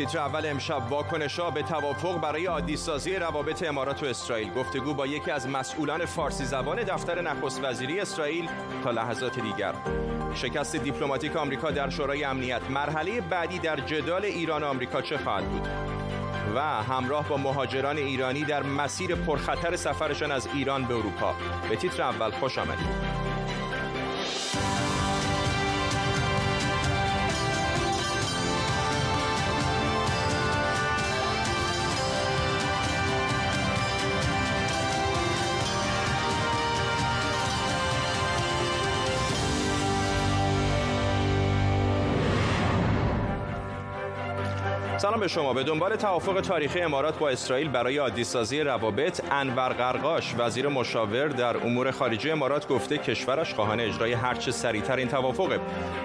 تیتر 0.00 0.18
اول 0.18 0.46
امشب 0.46 0.92
واکنش 0.92 1.40
به 1.40 1.62
توافق 1.62 2.20
برای 2.20 2.46
عادی 2.46 2.76
سازی 2.76 3.16
روابط 3.16 3.68
امارات 3.68 4.02
و 4.02 4.06
اسرائیل. 4.06 4.52
گفتگو 4.52 4.94
با 4.94 5.06
یکی 5.06 5.30
از 5.30 5.48
مسئولان 5.48 6.04
فارسی 6.06 6.44
زبان 6.44 6.82
دفتر 6.82 7.20
نخست 7.20 7.64
وزیری 7.64 8.00
اسرائیل 8.00 8.48
تا 8.84 8.90
لحظات 8.90 9.40
دیگر. 9.40 9.74
شکست 10.34 10.76
دیپلماتیک 10.76 11.36
آمریکا 11.36 11.70
در 11.70 11.90
شورای 11.90 12.24
امنیت. 12.24 12.70
مرحله 12.70 13.20
بعدی 13.20 13.58
در 13.58 13.76
جدال 13.76 14.24
ایران 14.24 14.62
و 14.62 14.66
آمریکا 14.66 15.02
چه 15.02 15.18
خواهد 15.18 15.44
بود؟ 15.44 15.68
و 16.54 16.60
همراه 16.60 17.28
با 17.28 17.36
مهاجران 17.36 17.96
ایرانی 17.96 18.44
در 18.44 18.62
مسیر 18.62 19.14
پرخطر 19.14 19.76
سفرشان 19.76 20.32
از 20.32 20.48
ایران 20.54 20.84
به 20.84 20.94
اروپا. 20.94 21.34
به 21.68 21.76
تیتر 21.76 22.02
اول 22.02 22.30
خوش 22.30 22.58
آمدید. 22.58 23.29
سلام 45.00 45.20
به 45.20 45.28
شما. 45.28 45.52
به 45.52 45.62
دنبال 45.62 45.96
توافق 45.96 46.40
تاریخی 46.40 46.80
امارات 46.80 47.18
با 47.18 47.28
اسرائیل 47.28 47.68
برای 47.68 47.98
عادیسازی 47.98 48.60
روابط 48.60 49.20
انور 49.30 49.68
قرقاش 49.68 50.34
وزیر 50.38 50.68
مشاور 50.68 51.28
در 51.28 51.56
امور 51.56 51.90
خارجه 51.90 52.32
امارات 52.32 52.68
گفته 52.68 52.98
کشورش 52.98 53.54
خواهان 53.54 53.80
اجرای 53.80 54.12
هرچه 54.12 54.50
سریعتر 54.50 54.96
این 54.96 55.08
توافقه. 55.08 55.60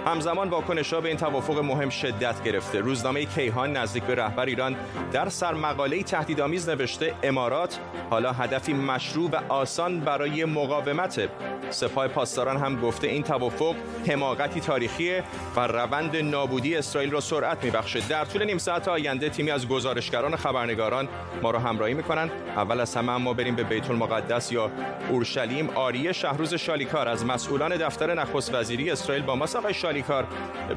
همزمان 0.05 0.49
واکنش‌ها 0.49 1.01
به 1.01 1.07
این 1.07 1.17
توافق 1.17 1.59
مهم 1.59 1.89
شدت 1.89 2.43
گرفته. 2.43 2.79
روزنامه 2.79 3.25
کیهان 3.25 3.77
نزدیک 3.77 4.03
به 4.03 4.15
رهبر 4.15 4.45
ایران 4.45 4.75
در 5.11 5.29
سرمقاله 5.29 6.03
تهدیدآمیز 6.03 6.69
نوشته 6.69 7.13
امارات 7.23 7.79
حالا 8.09 8.31
هدفی 8.31 8.73
مشروع 8.73 9.29
و 9.29 9.39
آسان 9.49 9.99
برای 9.99 10.45
مقاومت. 10.45 11.29
سپاه 11.69 12.07
پاسداران 12.07 12.57
هم 12.57 12.81
گفته 12.81 13.07
این 13.07 13.23
توافق 13.23 13.75
حماقتی 14.07 14.59
تاریخی 14.59 15.19
و 15.55 15.67
روند 15.67 16.15
نابودی 16.17 16.75
اسرائیل 16.75 17.11
را 17.11 17.19
سرعت 17.19 17.63
میبخشه. 17.63 17.99
در 18.09 18.25
طول 18.25 18.43
نیم 18.43 18.57
ساعت 18.57 18.84
آینده 18.87 19.29
تیمی 19.29 19.51
از 19.51 19.67
گزارشگران 19.67 20.33
و 20.33 20.37
خبرنگاران 20.37 21.09
ما 21.41 21.51
را 21.51 21.59
همراهی 21.59 21.93
می‌کنند 21.93 22.31
اول 22.55 22.79
از 22.79 22.95
همه 22.95 23.17
ما 23.17 23.33
بریم 23.33 23.55
به 23.55 23.63
بیت 23.63 23.89
المقدس 23.89 24.51
یا 24.51 24.71
اورشلیم. 25.09 25.69
آریه 25.69 26.11
شهروز 26.11 26.53
شالیکار 26.53 27.07
از 27.07 27.25
مسئولان 27.25 27.77
دفتر 27.77 28.13
نخست 28.13 28.53
وزیری 28.53 28.91
اسرائیل 28.91 29.23
با 29.23 29.35
ما 29.35 29.45
آقای 29.55 29.73
شالیکار. 29.73 30.27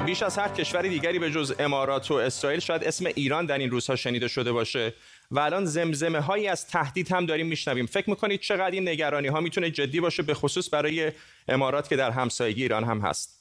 بیش 0.07 0.23
از 0.23 0.39
هر 0.39 0.49
کشور 0.49 0.83
دیگری 0.83 1.19
به 1.19 1.31
جز 1.31 1.55
امارات 1.59 2.11
و 2.11 2.15
اسرائیل 2.15 2.61
شاید 2.61 2.85
اسم 2.85 3.07
ایران 3.07 3.47
در 3.47 3.59
این 3.59 3.71
روزها 3.71 3.97
شنیده 3.97 4.29
شده 4.29 4.53
باشه. 4.53 4.95
و 5.31 5.41
الان 5.41 5.65
زمزمه 5.65 6.21
هایی 6.21 6.49
از 6.49 6.67
تهدید 6.67 7.13
هم 7.13 7.27
داریم 7.27 7.47
میشنویم. 7.47 7.87
فکر 7.87 8.11
می‌کنید 8.11 8.41
چقدر 8.41 8.71
این 8.71 8.89
نگرانی 8.89 9.29
ها 9.29 9.41
می‌تونه 9.41 9.71
جدی 9.71 10.01
باشه 10.01 10.23
به 10.23 10.35
خصوص 10.35 10.75
برای 10.75 11.13
امارات 11.49 11.89
که 11.89 11.97
در 11.97 12.11
همسایگی 12.11 12.63
ایران 12.63 12.85
هم 12.85 13.01
هست؟ 13.01 13.38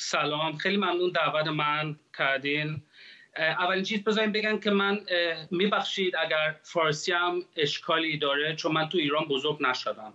سلام. 0.00 0.56
خیلی 0.56 0.76
ممنون 0.76 1.10
دعوت 1.10 1.46
من 1.46 1.96
کردین. 2.18 2.82
اولین 3.36 3.84
چیز 3.84 4.04
بذاریم 4.04 4.32
بگن 4.32 4.58
که 4.58 4.70
من 4.70 5.00
میبخشید 5.50 6.16
اگر 6.16 6.56
فارسی 6.62 7.12
هم 7.12 7.42
اشکالی 7.56 8.18
داره 8.18 8.56
چون 8.56 8.72
من 8.72 8.88
تو 8.88 8.98
ایران 8.98 9.24
بزرگ 9.24 9.62
نشدم. 9.62 10.12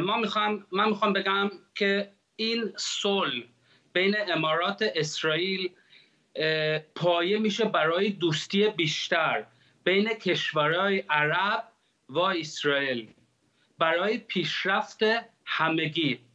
ما 0.00 0.16
می‌خوام 0.16 0.66
من 0.72 0.88
می‌خوام 0.88 1.12
بگم 1.12 1.50
که 1.74 2.12
این 2.36 2.72
صلح 2.76 3.42
بین 3.92 4.16
امارات 4.30 4.84
اسرائیل 4.94 5.70
پایه 6.94 7.38
میشه 7.38 7.64
برای 7.64 8.10
دوستی 8.10 8.68
بیشتر 8.68 9.44
بین 9.84 10.08
کشورهای 10.08 10.98
عرب 11.10 11.68
و 12.08 12.18
اسرائیل. 12.18 13.08
برای 13.78 14.18
پیشرفت 14.18 14.98
همگی. 15.44 16.25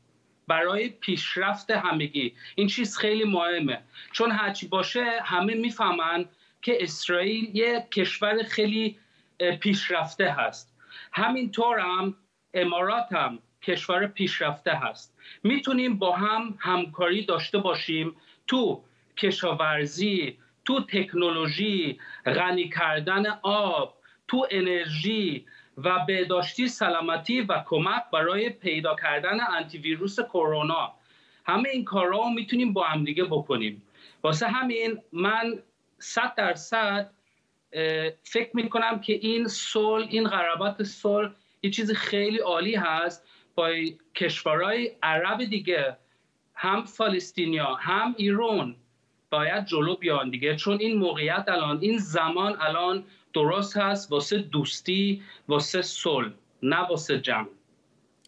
برای 0.51 0.89
پیشرفت 0.89 1.71
همگی. 1.71 2.35
این 2.55 2.67
چیز 2.67 2.97
خیلی 2.97 3.23
مهمه. 3.23 3.79
چون 4.11 4.31
هرچی 4.31 4.67
باشه 4.67 5.05
همه 5.23 5.53
می‌فهمن 5.53 6.25
که 6.61 6.83
اسرائیل 6.83 7.55
یه 7.55 7.87
کشور 7.91 8.43
خیلی 8.43 8.97
پیشرفته 9.59 10.31
هست. 10.31 10.73
همینطور 11.11 11.79
هم 11.79 12.15
امارات 12.53 13.07
هم 13.11 13.39
کشور 13.61 14.07
پیشرفته 14.07 14.71
هست. 14.71 15.17
می‌تونیم 15.43 15.97
با 15.97 16.15
هم 16.15 16.57
همکاری 16.59 17.25
داشته 17.25 17.57
باشیم 17.57 18.15
تو 18.47 18.83
کشاورزی 19.17 20.37
تو 20.65 20.81
تکنولوژی 20.81 21.99
غنی 22.25 22.69
کردن 22.69 23.25
آب 23.43 23.97
تو 24.27 24.47
انرژی 24.51 25.45
و 25.83 26.05
بهداشتی 26.07 26.67
سلامتی 26.67 27.41
و 27.41 27.63
کمک 27.65 28.03
برای 28.13 28.49
پیدا 28.49 28.95
کردن 28.95 29.37
انتی 29.49 29.77
ویروس 29.77 30.19
کرونا. 30.19 30.93
همه 31.45 31.69
این 31.69 31.85
کارها 31.85 32.23
رو 32.23 32.29
می‌تونیم 32.29 32.73
با 32.73 32.83
هم 32.83 33.03
دیگه 33.03 33.23
بکنیم. 33.23 33.83
واسه 34.23 34.47
همین 34.47 35.01
من 35.13 35.59
صد 35.99 36.35
درصد 36.35 37.11
فکر 38.23 38.49
می‌کنم 38.53 38.99
که 38.99 39.13
این 39.13 39.47
صلح 39.47 40.07
این 40.09 40.27
قرابت 40.27 40.83
صلح 40.83 41.31
یه 41.63 41.69
چیز 41.69 41.91
خیلی 41.91 42.37
عالی 42.37 42.75
هست 42.75 43.27
با 43.55 43.69
کشورهای 44.15 44.91
عرب 45.03 45.43
دیگه. 45.43 45.97
هم 46.55 46.83
فلسطینیا 46.83 47.75
هم 47.75 48.15
ایران 48.17 48.75
باید 49.29 49.65
جلو 49.65 49.95
بیان 49.95 50.29
دیگه. 50.29 50.55
چون 50.55 50.77
این 50.79 50.97
موقعیت 50.97 51.45
الان 51.47 51.79
این 51.81 51.97
زمان 51.97 52.57
الان 52.61 53.03
درست 53.33 53.77
هست 53.77 54.11
واسه 54.11 54.37
دوستی 54.37 55.21
واسه 55.47 55.81
صلح 55.81 56.31
نه 56.63 56.87
واسه 56.87 57.19
جمع. 57.19 57.47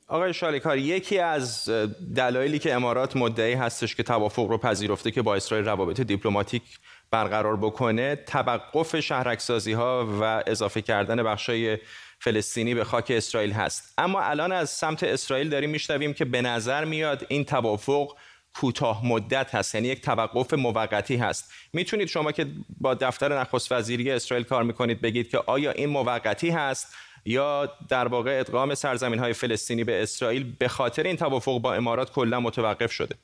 آقای 0.07 0.33
شالیکار 0.33 0.77
یکی 0.77 1.19
از 1.19 1.69
دلایلی 2.15 2.59
که 2.59 2.73
امارات 2.73 3.15
مدعی 3.15 3.53
هستش 3.53 3.95
که 3.95 4.03
توافق 4.03 4.47
رو 4.47 4.57
پذیرفته 4.57 5.11
که 5.11 5.21
با 5.21 5.35
اسرائیل 5.35 5.65
روابط 5.65 6.01
دیپلماتیک 6.01 6.63
برقرار 7.11 7.57
بکنه 7.57 8.15
توقف 8.15 8.99
شهرکسازی 8.99 9.73
ها 9.73 10.07
و 10.21 10.43
اضافه 10.47 10.81
کردن 10.81 11.23
بخشای 11.23 11.77
فلسطینی 12.19 12.73
به 12.73 12.83
خاک 12.83 13.11
اسرائیل 13.15 13.51
هست. 13.51 13.93
اما 13.97 14.21
الان 14.21 14.51
از 14.51 14.69
سمت 14.69 15.03
اسرائیل 15.03 15.49
داریم 15.49 15.69
میشنویم 15.69 16.13
که 16.13 16.25
به 16.25 16.41
نظر 16.41 16.85
میاد 16.85 17.25
این 17.29 17.45
توافق 17.45 18.15
کوتاه 18.55 19.05
مدت 19.05 19.55
هست 19.55 19.75
یعنی 19.75 19.87
یک 19.87 20.01
توقف 20.01 20.53
موقتی 20.53 21.15
هست. 21.15 21.53
می‌تونید 21.73 22.07
شما 22.07 22.31
که 22.31 22.47
با 22.81 22.93
دفتر 22.93 23.39
نخست 23.39 23.71
وزیری 23.71 24.11
اسرائیل 24.11 24.45
کار 24.45 24.63
می‌کنید 24.63 25.01
بگید 25.01 25.29
که 25.29 25.37
آیا 25.37 25.71
این 25.71 25.89
موقتی 25.89 26.49
هست 26.49 26.95
یا 27.25 27.71
در 27.89 28.07
واقع 28.07 28.39
ادغام 28.39 28.75
سرزمین 28.75 29.19
های 29.19 29.33
فلسطینی 29.33 29.83
به 29.83 30.03
اسرائیل 30.03 30.53
به 30.59 30.67
خاطر 30.67 31.03
این 31.03 31.15
توافق 31.15 31.59
با 31.61 31.73
امارات 31.73 32.11
کلا 32.11 32.39
متوقف 32.39 32.91
شده؟ 32.91 33.15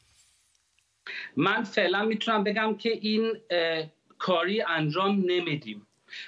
من 1.37 1.63
فعلا 1.63 2.05
می‌تونم 2.05 2.43
بگم 2.43 2.77
که 2.77 2.89
این 2.89 3.33
کاری 4.17 4.61
انجام 4.61 5.23
نمیدیم. 5.25 5.87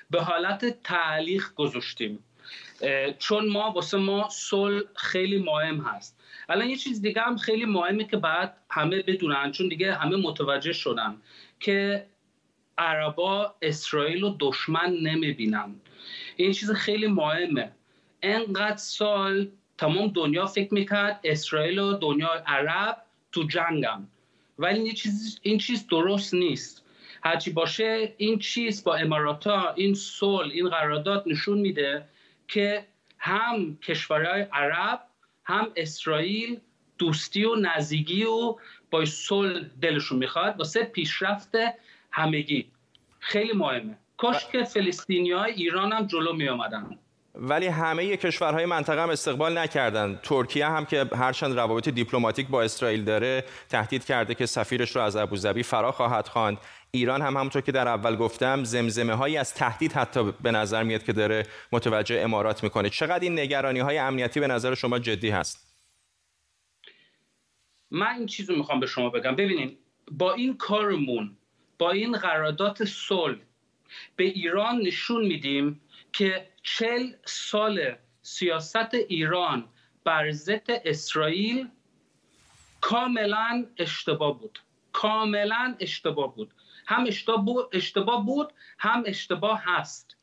به 0.09 0.21
حالت 0.21 0.83
تعلیق 0.83 1.43
گذاشتیم. 1.55 2.19
چون 3.19 3.49
ما 3.49 3.71
واسه 3.71 3.97
ما 3.97 4.29
صلح 4.31 4.83
خیلی 4.95 5.39
مهم 5.39 5.79
هست. 5.79 6.20
الان 6.51 6.69
یه 6.69 6.75
چیز 6.75 7.01
دیگه 7.01 7.21
هم 7.21 7.37
خیلی 7.37 7.65
مهمه 7.65 8.03
که 8.03 8.17
بعد 8.17 8.57
همه 8.69 9.01
بدونن 9.01 9.51
چون 9.51 9.67
دیگه 9.67 9.93
همه 9.93 10.17
متوجه 10.17 10.73
شدن 10.73 11.15
که 11.59 12.05
عربا 12.77 13.55
اسرائیل 13.61 14.21
رو 14.21 14.37
دشمن 14.39 14.93
نمی‌بینن. 14.93 15.75
این 16.35 16.51
چیز 16.51 16.71
خیلی 16.71 17.07
مهمه. 17.07 17.71
انقدر 18.21 18.77
سال 18.77 19.47
تمام 19.77 20.07
دنیا 20.07 20.45
فکر 20.45 20.73
می‌کرد 20.73 21.19
اسرائیل 21.23 21.79
و 21.79 21.93
دنیا 21.93 22.43
عرب 22.47 22.97
تو 23.31 23.43
جنگن. 23.43 24.07
ولی 24.59 24.79
این 24.79 24.93
چیز, 24.93 25.39
این 25.41 25.57
چیز 25.57 25.87
درست 25.87 26.33
نیست. 26.33 26.85
هرچی 27.23 27.51
باشه 27.51 28.13
این 28.17 28.39
چیز 28.39 28.83
با 28.83 28.95
اماراتا 28.95 29.73
این 29.73 29.93
صلح 29.93 30.51
این 30.51 30.69
قرارداد 30.69 31.23
نشون 31.27 31.57
میده 31.57 32.05
که 32.47 32.85
هم 33.17 33.77
کشورهای 33.77 34.41
عرب 34.41 34.99
هم 35.45 35.71
اسرائیل 35.75 36.59
دوستی 36.97 37.45
و 37.45 37.55
نزدیکی 37.55 38.23
و 38.23 38.55
با 38.91 39.05
صلح 39.05 39.65
دلشون 39.81 40.17
می‌خواد 40.17 40.57
واسه 40.57 40.83
پیشرفت 40.83 41.51
همگی 42.11 42.71
خیلی 43.19 43.53
مهمه 43.53 43.97
کاش 44.17 44.47
که 44.51 44.63
فلسطینی 44.63 45.31
های 45.31 45.51
ایران 45.53 45.93
هم 45.93 46.07
جلو 46.07 46.33
می 46.33 46.47
آمدن. 46.49 46.99
ولی 47.35 47.67
همه 47.67 48.17
کشورهای 48.17 48.65
منطقه 48.65 49.01
هم 49.01 49.09
استقبال 49.09 49.57
نکردند. 49.57 50.21
ترکیه 50.21 50.67
هم 50.67 50.85
که 50.85 51.05
هرچند 51.15 51.55
روابط 51.55 51.89
دیپلماتیک 51.89 52.47
با 52.47 52.63
اسرائیل 52.63 53.03
داره 53.03 53.43
تهدید 53.69 54.05
کرده 54.05 54.35
که 54.35 54.45
سفیرش 54.45 54.95
رو 54.95 55.01
از 55.01 55.15
ابوظبی 55.15 55.63
فرا 55.63 55.91
خواهد 55.91 56.27
خواند. 56.27 56.57
ایران 56.91 57.21
هم 57.21 57.37
همونطور 57.37 57.61
که 57.61 57.71
در 57.71 57.87
اول 57.87 58.15
گفتم 58.15 58.63
زمزمه 58.63 59.13
هایی 59.13 59.37
از 59.37 59.53
تهدید 59.53 59.93
حتی 59.93 60.33
به 60.43 60.51
نظر 60.51 60.83
میاد 60.83 61.03
که 61.03 61.13
داره 61.13 61.45
متوجه 61.71 62.19
امارات 62.19 62.63
می‌کنه. 62.63 62.89
چقدر 62.89 63.23
این 63.23 63.39
نگرانی 63.39 63.79
های 63.79 63.97
امنیتی 63.97 64.39
به 64.39 64.47
نظر 64.47 64.75
شما 64.75 64.99
جدی 64.99 65.29
هست؟ 65.29 65.73
من 67.91 68.15
این 68.17 68.25
چیز 68.25 68.49
رو 68.49 68.55
می‌خوام 68.55 68.79
به 68.79 68.87
شما 68.87 69.09
بگم. 69.09 69.35
ببینین 69.35 69.77
با 70.11 70.33
این 70.33 70.57
کارمون 70.57 71.37
با 71.77 71.91
این 71.91 72.11
قرارداد 72.11 72.83
صلح 72.83 73.37
به 74.15 74.23
ایران 74.23 74.81
نشون 74.81 75.25
میدیم 75.25 75.81
که 76.13 76.50
چل 76.63 77.13
سال 77.25 77.95
سیاست 78.21 78.93
ایران 78.93 79.69
بر 80.03 80.31
ضد 80.31 80.65
اسرائیل 80.67 81.69
کاملا 82.81 83.65
اشتباه 83.77 84.39
بود. 84.39 84.59
کاملا 84.93 85.75
اشتباه 85.79 86.35
بود. 86.35 86.53
هم 86.87 87.05
اشتباه 87.73 88.25
بود 88.25 88.53
هم 88.79 89.03
اشتباه 89.05 89.61
هست. 89.63 90.17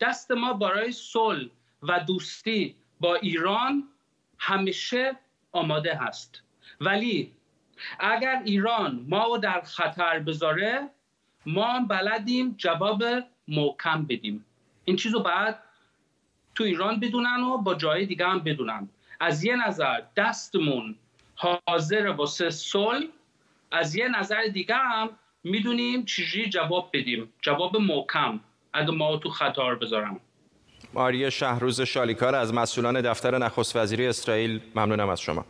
دست 0.00 0.30
ما 0.30 0.52
برای 0.52 0.92
صلح 0.92 1.50
و 1.82 2.00
دوستی 2.00 2.76
با 3.00 3.14
ایران 3.14 3.88
همیشه 4.38 5.16
آماده 5.52 5.94
هست. 5.94 6.42
ولی 6.80 7.32
اگر 7.98 8.42
ایران 8.44 9.06
ما 9.08 9.24
رو 9.26 9.38
در 9.38 9.60
خطر 9.60 10.18
بذاره 10.18 10.90
ما 11.46 11.80
بلدیم 11.80 12.54
جواب 12.58 13.04
محکم 13.48 14.04
بدیم. 14.04 14.44
این 14.84 14.96
چیزو 14.96 15.18
رو 15.18 15.24
بعد 15.24 15.62
تو 16.60 16.66
ایران 16.66 17.00
بدونن 17.00 17.40
و 17.40 17.58
با 17.58 17.74
جای 17.74 18.06
دیگه 18.06 18.26
هم 18.26 18.38
بدونن. 18.38 18.88
از 19.20 19.44
یه 19.44 19.68
نظر 19.68 20.00
دستمون 20.16 20.96
حاضر 21.34 22.06
واسه 22.06 22.50
صلح 22.50 23.06
از 23.70 23.96
یه 23.96 24.08
نظر 24.08 24.42
دیگه 24.52 24.74
هم 24.74 25.10
می‌دونیم 25.44 26.04
چجوری 26.04 26.48
جواب 26.48 26.90
بدیم. 26.92 27.32
جواب 27.42 27.76
محکم. 27.76 28.40
اگه 28.72 28.90
ما 28.90 29.16
تو 29.16 29.28
خطر 29.28 29.74
بذارم. 29.74 30.20
ماری 30.94 31.30
شهروز 31.30 31.80
شالیکار 31.80 32.34
از 32.34 32.54
مسئولان 32.54 33.00
دفتر 33.00 33.38
نخست 33.38 33.76
وزیری 33.76 34.06
اسرائیل 34.06 34.60
ممنونم 34.74 35.08
از 35.08 35.20
شما. 35.20 35.44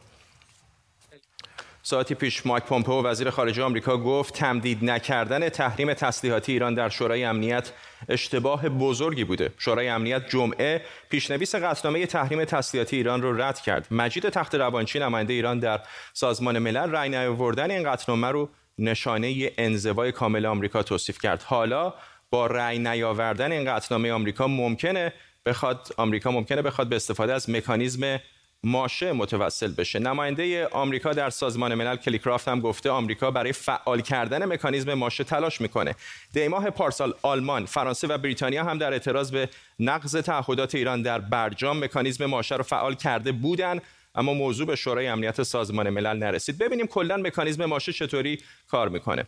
ساعتی 1.90 2.14
پیش 2.14 2.46
مایک 2.46 2.64
پومپئو 2.64 3.02
وزیر 3.02 3.30
خارجه 3.30 3.62
آمریکا 3.62 3.96
گفت 3.96 4.34
تمدید 4.34 4.84
نکردن 4.84 5.48
تحریم 5.48 5.94
تسلیحاتی 5.94 6.52
ایران 6.52 6.74
در 6.74 6.88
شورای 6.88 7.24
امنیت 7.24 7.72
اشتباه 8.08 8.68
بزرگی 8.68 9.24
بوده. 9.24 9.52
شورای 9.58 9.88
امنیت 9.88 10.28
جمعه 10.28 10.82
پیشنویس 11.10 11.54
قطعنامه 11.54 12.06
تحریم 12.06 12.44
تسلیحاتی 12.44 12.96
ایران 12.96 13.22
رو 13.22 13.42
رد 13.42 13.60
کرد. 13.60 13.86
مجید 13.90 14.28
تخت 14.28 14.54
روانچی 14.54 14.98
نماینده 14.98 15.32
ایران 15.32 15.58
در 15.58 15.80
سازمان 16.12 16.58
ملل 16.58 16.90
رأی 16.90 17.08
نیاوردن 17.08 17.70
این 17.70 17.90
قطعنامه 17.90 18.28
رو 18.28 18.48
نشانه 18.78 19.52
انزوای 19.58 20.12
کامل 20.12 20.46
آمریکا 20.46 20.82
توصیف 20.82 21.18
کرد. 21.18 21.42
حالا 21.42 21.94
با 22.30 22.46
رأی 22.46 22.78
نیاوردن 22.78 23.52
این 23.52 23.74
قطعنامه 23.74 24.12
آمریکا 24.12 24.46
ممکنه 24.46 25.12
بخواد 25.46 25.88
آمریکا 25.96 26.30
ممکنه 26.30 26.62
بخواد 26.62 26.88
به 26.88 26.96
استفاده 26.96 27.32
از 27.32 27.50
مکانیزم 27.50 28.20
ماشه 28.64 29.12
متوسل 29.12 29.72
بشه. 29.72 29.98
نماینده 29.98 30.66
آمریکا 30.66 31.12
در 31.12 31.30
سازمان 31.30 31.74
ملل 31.74 31.96
کلیکرافت 31.96 32.48
هم 32.48 32.60
گفته 32.60 32.90
آمریکا 32.90 33.30
برای 33.30 33.52
فعال 33.52 34.00
کردن 34.00 34.44
مکانیزم 34.44 34.94
ماشه 34.94 35.24
تلاش 35.24 35.60
می‌کنه. 35.60 35.94
دیماه 36.32 36.70
پارسال 36.70 37.14
آلمان 37.22 37.66
فرانسه 37.66 38.06
و 38.06 38.18
بریتانیا 38.18 38.64
هم 38.64 38.78
در 38.78 38.92
اعتراض 38.92 39.30
به 39.30 39.48
نقض 39.78 40.16
تعهدات 40.16 40.74
ایران 40.74 41.02
در 41.02 41.18
برجام 41.18 41.84
مکانیزم 41.84 42.26
ماشه 42.26 42.56
رو 42.56 42.62
فعال 42.62 42.94
کرده 42.94 43.32
بودن 43.32 43.80
اما 44.14 44.34
موضوع 44.34 44.66
به 44.66 44.76
شورای 44.76 45.06
امنیت 45.06 45.42
سازمان 45.42 45.90
ملل 45.90 46.16
نرسید. 46.16 46.58
ببینیم 46.58 46.86
کلا 46.86 47.16
مکانیزم 47.16 47.64
ماشه 47.64 47.92
چطوری 47.92 48.38
کار 48.68 48.88
می‌کنه. 48.88 49.26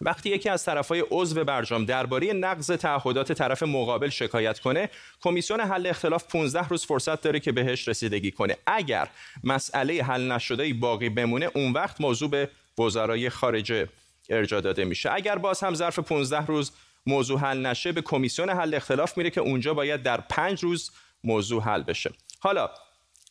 وقتی 0.00 0.30
یکی 0.30 0.48
از 0.48 0.64
طرفهای 0.64 1.04
عضو 1.10 1.44
برجام 1.44 1.84
درباره 1.84 2.32
نقض 2.32 2.70
تعهدات 2.70 3.32
طرف 3.32 3.62
مقابل 3.62 4.08
شکایت 4.08 4.58
کنه 4.58 4.90
کمیسیون 5.20 5.60
حل 5.60 5.86
اختلاف 5.86 6.24
15 6.24 6.68
روز 6.68 6.86
فرصت 6.86 7.20
داره 7.20 7.40
که 7.40 7.52
بهش 7.52 7.88
رسیدگی 7.88 8.30
کنه. 8.30 8.56
اگر 8.66 9.08
مسئله 9.44 10.02
حل 10.02 10.32
نشده 10.32 10.74
باقی 10.74 11.08
بمونه 11.08 11.50
اون 11.54 11.72
وقت 11.72 12.00
موضوع 12.00 12.30
به 12.30 12.50
وزرای 12.78 13.30
خارجه 13.30 13.88
ارجا 14.30 14.60
داده 14.60 14.84
میشه. 14.84 15.12
اگر 15.12 15.38
باز 15.38 15.60
هم 15.60 15.74
ظرف 15.74 15.98
15 15.98 16.46
روز 16.46 16.72
موضوع 17.06 17.40
حل 17.40 17.66
نشه 17.66 17.92
به 17.92 18.02
کمیسیون 18.02 18.50
حل 18.50 18.74
اختلاف 18.74 19.18
میره 19.18 19.30
که 19.30 19.40
اونجا 19.40 19.74
باید 19.74 20.02
در 20.02 20.20
5 20.20 20.62
روز 20.62 20.90
موضوع 21.24 21.62
حل 21.62 21.82
بشه. 21.82 22.10
حالا 22.40 22.70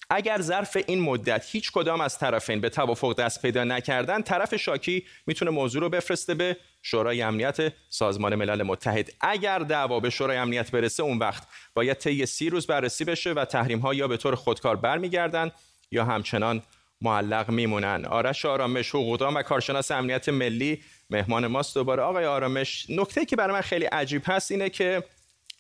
اگر 0.09 0.42
ظرف 0.42 0.77
این 0.88 1.01
مدت 1.01 1.45
هیچ 1.51 1.71
کدام 1.71 2.01
از 2.01 2.18
طرفین 2.18 2.62
به 2.62 2.69
توافق 2.69 3.15
دست 3.15 3.42
پیدا 3.42 3.63
نکردن 3.63 4.21
طرف 4.21 4.56
شاکی 4.56 5.06
می‌تونه 5.27 5.51
موضوع 5.51 5.81
رو 5.81 5.89
بفرسته 5.89 6.33
به 6.33 6.57
شورای 6.81 7.21
امنیت 7.21 7.74
سازمان 7.89 8.36
ملل 8.36 8.63
متحد. 8.63 9.09
اگر 9.21 9.59
دعوا 9.59 10.00
به 10.00 10.09
شورای 10.09 10.38
امنیت 10.38 10.71
برسه 10.71 11.04
اون 11.04 11.18
وقت 11.18 11.44
باید 11.74 11.98
طی 11.98 12.25
سی 12.25 12.50
روز 12.50 12.68
بررسی 12.68 13.06
بشه 13.06 13.33
و 13.33 13.45
تحریم 13.45 13.80
ها 13.80 13.94
یا 13.94 14.07
به 14.07 14.18
طور 14.18 14.36
خودکار 14.36 14.75
برمیگردن 14.75 15.51
یا 15.92 16.06
همچنان 16.06 16.63
معلق 17.01 17.50
میمونن. 17.50 18.06
آرش 18.06 18.45
آرامش 18.45 18.89
حقوقدان 18.89 19.33
و 19.33 19.42
کارشناس 19.42 19.92
امنیت 19.92 20.30
ملی 20.30 20.83
مهمان 21.09 21.48
ماست. 21.48 21.75
دوباره 21.75 22.04
آقای 22.04 22.25
آرامش 22.25 22.86
نکته 22.89 23.25
که 23.25 23.36
برای 23.36 23.54
من 23.54 23.62
خیلی 23.62 23.86
عجیب 23.86 24.21
هست 24.25 24.51
اینه 24.51 24.69
که 24.69 25.04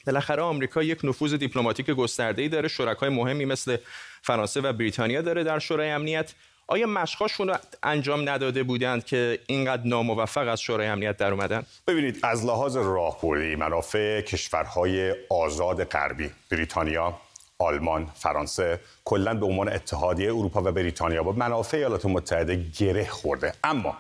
بالاخره 0.07 0.41
آمریکا 0.41 0.83
یک 0.83 0.99
نفوذ 1.03 1.33
دیپلماتیک 1.33 1.85
گسترده‌ای 1.85 2.49
داره 2.49 2.67
شرکای 2.67 3.09
مهمی 3.09 3.45
مثل 3.45 3.77
فرانسه 4.21 4.61
و 4.61 4.73
بریتانیا 4.73 5.21
داره 5.21 5.43
در 5.43 5.59
شورای 5.59 5.89
امنیت. 5.89 6.33
آیا 6.67 6.87
مشقاشون 6.87 7.55
انجام 7.83 8.29
نداده 8.29 8.63
بودند 8.63 9.05
که 9.05 9.39
اینقدر 9.47 9.81
ناموفق 9.85 10.47
از 10.47 10.61
شورای 10.61 10.87
امنیت 10.87 11.17
در 11.17 11.31
اومدن؟ 11.31 11.63
ببینید 11.87 12.19
از 12.23 12.45
لحاظ 12.45 12.77
راهبردی 12.77 13.55
منافع 13.55 14.21
کشورهای 14.21 15.15
آزاد 15.29 15.83
غربی 15.83 16.31
بریتانیا 16.51 17.17
آلمان، 17.59 18.11
فرانسه 18.15 18.79
کلا 19.05 19.33
به 19.33 19.45
عنوان 19.45 19.73
اتحادیه 19.73 20.27
اروپا 20.27 20.61
و 20.65 20.71
بریتانیا 20.71 21.23
با 21.23 21.31
منافع 21.31 21.77
ایالات 21.77 22.05
متحده 22.05 22.55
گره 22.79 23.07
خورده. 23.07 23.53
اما 23.63 23.97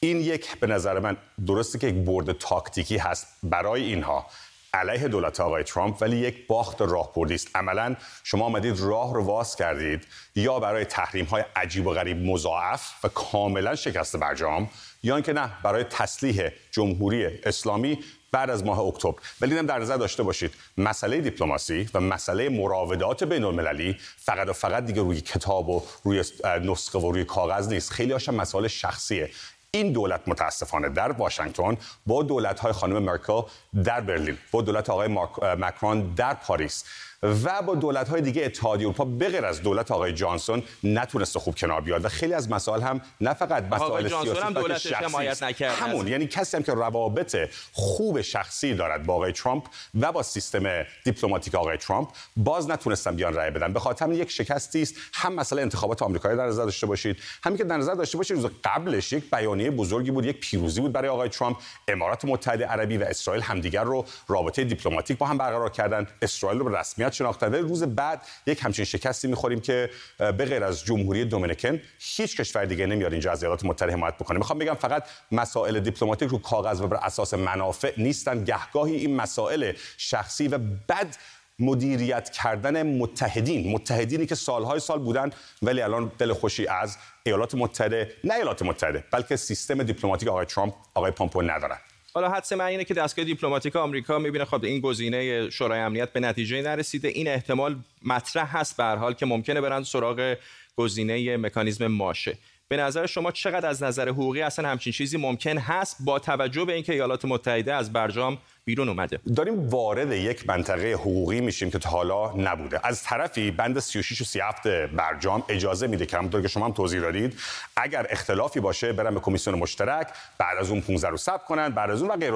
این 0.00 0.20
یک 0.20 0.60
به 0.60 0.66
نظر 0.66 0.98
من 0.98 1.16
درسته 1.46 1.78
که 1.78 1.86
یک 1.86 1.94
برد 1.94 2.32
تاکتیکی 2.32 2.96
هست 2.96 3.26
برای 3.42 3.82
اینها. 3.82 4.26
علیه 4.74 5.08
دولت 5.08 5.40
آقای 5.40 5.62
ترامپ 5.62 6.02
ولی 6.02 6.16
یک 6.16 6.46
باخت 6.46 6.82
راهبردی 6.82 7.34
است. 7.34 7.56
عملا 7.56 7.96
شما 8.24 8.44
آمدید 8.44 8.80
راه 8.80 9.14
رو 9.14 9.24
واس 9.24 9.56
کردید 9.56 10.06
یا 10.34 10.60
برای 10.60 10.84
تحریم 10.84 11.24
های 11.24 11.44
عجیب 11.56 11.86
و 11.86 11.90
غریب 11.90 12.16
مضاعف 12.16 13.04
و 13.04 13.08
کاملا 13.08 13.74
شکست 13.74 14.16
برجام 14.16 14.70
یا 15.02 15.14
اینکه 15.14 15.32
نه 15.32 15.50
برای 15.62 15.84
تسلیح 15.84 16.48
جمهوری 16.70 17.26
اسلامی 17.26 17.98
بعد 18.32 18.50
از 18.50 18.64
ماه 18.64 18.80
اکتبر. 18.80 19.14
ولی 19.40 19.58
هم 19.58 19.66
در 19.66 19.78
نظر 19.78 19.96
داشته 19.96 20.22
باشید 20.22 20.54
مسئله 20.78 21.20
دیپلماسی 21.20 21.88
و 21.94 22.00
مسئله 22.00 22.48
مراودات 22.48 23.24
بین 23.24 23.44
المللی 23.44 23.96
فقط 24.16 24.48
و 24.48 24.52
فقط 24.52 24.86
دیگه 24.86 25.02
روی 25.02 25.20
کتاب 25.20 25.68
و 25.68 25.82
روی 26.04 26.24
نسخه 26.62 26.98
و 26.98 27.12
روی 27.12 27.24
کاغذ 27.24 27.68
نیست. 27.68 27.90
خیلی 27.90 28.12
هاشم 28.12 28.34
مسائل 28.34 28.66
شخصیه. 28.66 29.30
این 29.74 29.92
دولت 29.92 30.20
متاسفانه 30.26 30.88
در 30.88 31.12
واشنگتن 31.12 31.76
با 32.06 32.22
دولت 32.22 32.60
های 32.60 32.72
خانم 32.72 33.02
مرکل 33.02 33.42
در 33.84 34.00
برلین 34.00 34.38
با 34.52 34.62
دولت 34.62 34.90
آقای 34.90 35.08
مکرون 35.42 36.14
در 36.14 36.34
پاریس. 36.34 36.84
و 37.22 37.62
با 37.62 37.74
دولت 37.74 38.08
های 38.08 38.20
دیگه 38.20 38.44
اتحادیه 38.44 38.86
اروپا 38.86 39.04
بغیر 39.04 39.44
از 39.44 39.62
دولت 39.62 39.90
آقای 39.90 40.12
جانسون 40.12 40.62
نتونسته 40.84 41.38
خوب 41.38 41.54
کنار 41.54 41.80
بیاد. 41.80 42.04
و 42.04 42.08
خیلی 42.08 42.34
از 42.34 42.50
مسائل 42.50 42.82
هم 42.82 43.00
نه 43.20 43.34
فقط 43.34 43.64
مسائل 43.64 44.08
سیاسی 44.08 44.40
هم 44.40 44.52
دولت 44.52 45.42
نکرد 45.42 45.74
همون 45.74 46.08
یعنی 46.08 46.26
کسی 46.26 46.56
هم 46.56 46.62
که 46.62 46.72
روابط 46.72 47.36
خوب 47.72 48.20
شخصی 48.20 48.74
دارد 48.74 49.06
با 49.06 49.14
آقای 49.14 49.32
ترامپ 49.32 49.64
و 50.00 50.12
با 50.12 50.22
سیستم 50.22 50.62
دیپلماتیک 51.04 51.54
آقای 51.54 51.76
ترامپ 51.76 52.08
باز 52.36 52.70
نتونستن 52.70 53.16
بیان 53.16 53.34
رای 53.34 53.50
بدن. 53.50 53.72
به 53.72 53.80
خاطر 53.80 54.12
یک 54.12 54.30
شکستی 54.30 54.82
است. 54.82 54.94
هم 55.14 55.34
مسئله 55.34 55.62
انتخابات 55.62 56.02
آمریکایی 56.02 56.36
در 56.36 56.46
نظر 56.46 56.64
داشته 56.64 56.86
باشید. 56.86 57.16
همین 57.44 57.58
که 57.58 57.64
در 57.64 57.76
نظر 57.76 57.94
داشته 57.94 58.18
باشید 58.18 58.36
روز 58.36 58.46
قبلش 58.64 59.12
یک 59.12 59.30
بیانیه 59.30 59.70
بزرگی 59.70 60.10
بود 60.10 60.26
یک 60.26 60.40
پیروزی 60.40 60.80
بود 60.80 60.92
برای 60.92 61.08
آقای 61.08 61.28
ترامپ. 61.28 61.56
امارات 61.88 62.24
متحده 62.24 62.66
عربی 62.66 62.96
و 62.96 63.02
اسرائیل 63.02 63.42
همدیگر 63.42 63.84
رو 63.84 64.04
رابطه 64.28 64.64
دیپلماتیک 64.64 65.18
با 65.18 65.26
هم 65.26 65.38
برقرار 65.38 65.70
کردن. 65.70 66.06
اسرائیل 66.22 66.60
رو 66.60 66.76
رسمیت 66.76 67.07
ولی 67.42 67.58
روز 67.58 67.82
بعد 67.82 68.22
یک 68.46 68.58
همچین 68.62 68.84
شکستی 68.84 69.28
می‌خوریم 69.28 69.60
که 69.60 69.90
به 70.18 70.44
غیر 70.44 70.64
از 70.64 70.84
جمهوری 70.84 71.24
دومینیکن 71.24 71.80
هیچ 71.98 72.36
کشور 72.36 72.64
دیگه 72.64 72.86
نمیاد 72.86 73.12
اینجا 73.12 73.32
از 73.32 73.42
ایالات 73.42 73.64
متحده 73.64 73.92
حمایت 73.92 74.14
بکنه. 74.14 74.38
می‌خوام 74.38 74.58
بگم 74.58 74.74
فقط 74.74 75.04
مسائل 75.32 75.80
دیپلماتیک 75.80 76.28
رو 76.28 76.38
کاغذ 76.38 76.80
و 76.80 76.86
بر 76.86 76.96
اساس 76.96 77.34
منافع 77.34 77.92
نیستن. 77.96 78.44
گهگاهی 78.44 78.96
این 78.96 79.16
مسائل 79.16 79.72
شخصی 79.96 80.48
و 80.48 80.58
بد 80.58 81.16
مدیریت 81.58 82.30
کردن 82.30 82.98
متحدین. 82.98 83.72
متحدینی 83.72 84.26
که 84.26 84.34
سالهای 84.34 84.80
سال 84.80 84.98
بودن 84.98 85.30
ولی 85.62 85.82
الان 85.82 86.12
دل 86.18 86.32
خوشی 86.32 86.66
از 86.66 86.96
ایالات 87.22 87.54
متحده 87.54 88.14
نه 88.24 88.34
ایالات 88.34 88.62
متحده 88.62 89.04
بلکه 89.10 89.36
سیستم 89.36 89.82
دیپلماتیک 89.82 90.28
آقای 90.28 90.46
ترامپ 90.46 90.74
آقای 90.94 91.10
پامپئو 91.10 91.42
ندارن. 91.42 91.78
حالا 92.18 92.30
حدس 92.30 92.52
من 92.52 92.64
اینه 92.64 92.84
که 92.84 92.94
دستگاه 92.94 93.24
دیپلماتیک 93.24 93.76
آمریکا 93.76 94.18
می‌بینه 94.18 94.44
خب 94.44 94.64
این 94.64 94.80
گزینه 94.80 95.50
شورای 95.50 95.80
امنیت 95.80 96.12
به 96.12 96.20
نتیجه 96.20 96.62
نرسیده. 96.62 97.08
این 97.08 97.28
احتمال 97.28 97.76
مطرح 98.04 98.56
هست 98.56 98.76
به 98.76 98.84
حال 98.84 99.14
که 99.14 99.26
ممکنه 99.26 99.60
برن 99.60 99.82
سراغ 99.82 100.34
گزینه 100.76 101.36
مکانیزم 101.36 101.86
ماشه. 101.86 102.38
به 102.70 102.76
نظر 102.76 103.06
شما 103.06 103.32
چقدر 103.32 103.68
از 103.68 103.82
نظر 103.82 104.08
حقوقی 104.08 104.42
اصلا 104.42 104.68
همچین 104.68 104.92
چیزی 104.92 105.16
ممکن 105.16 105.58
هست 105.58 105.96
با 106.00 106.18
توجه 106.18 106.64
به 106.64 106.72
اینکه 106.72 106.92
ایالات 106.92 107.24
متحده 107.24 107.74
از 107.74 107.92
برجام 107.92 108.38
بیرون 108.64 108.88
اومده؟ 108.88 109.20
داریم 109.36 109.68
وارد 109.68 110.12
یک 110.12 110.48
منطقه 110.48 110.92
حقوقی 110.92 111.40
میشیم 111.40 111.70
که 111.70 111.78
تا 111.78 111.90
حالا 111.90 112.32
نبوده. 112.32 112.86
از 112.86 113.02
طرفی 113.02 113.50
بند 113.50 113.78
36 113.78 114.20
و 114.20 114.24
37 114.24 114.68
برجام 114.68 115.44
اجازه 115.48 115.86
میده 115.86 116.06
که 116.06 116.16
همونطور 116.16 116.42
که 116.42 116.48
شما 116.48 116.64
هم 116.66 116.72
توضیح 116.72 117.00
دادید 117.00 117.40
اگر 117.76 118.06
اختلافی 118.10 118.60
باشه 118.60 118.92
برن 118.92 119.14
به 119.14 119.20
کمیسیون 119.20 119.58
مشترک 119.58 120.08
بعد 120.38 120.58
از 120.58 120.70
اون 120.70 120.80
15 120.80 121.08
رو 121.08 121.16
ثبت 121.16 121.44
کنن 121.44 121.68
بعد 121.68 121.90
از 121.90 122.02
اون 122.02 122.10
و 122.10 122.16
غیر 122.16 122.34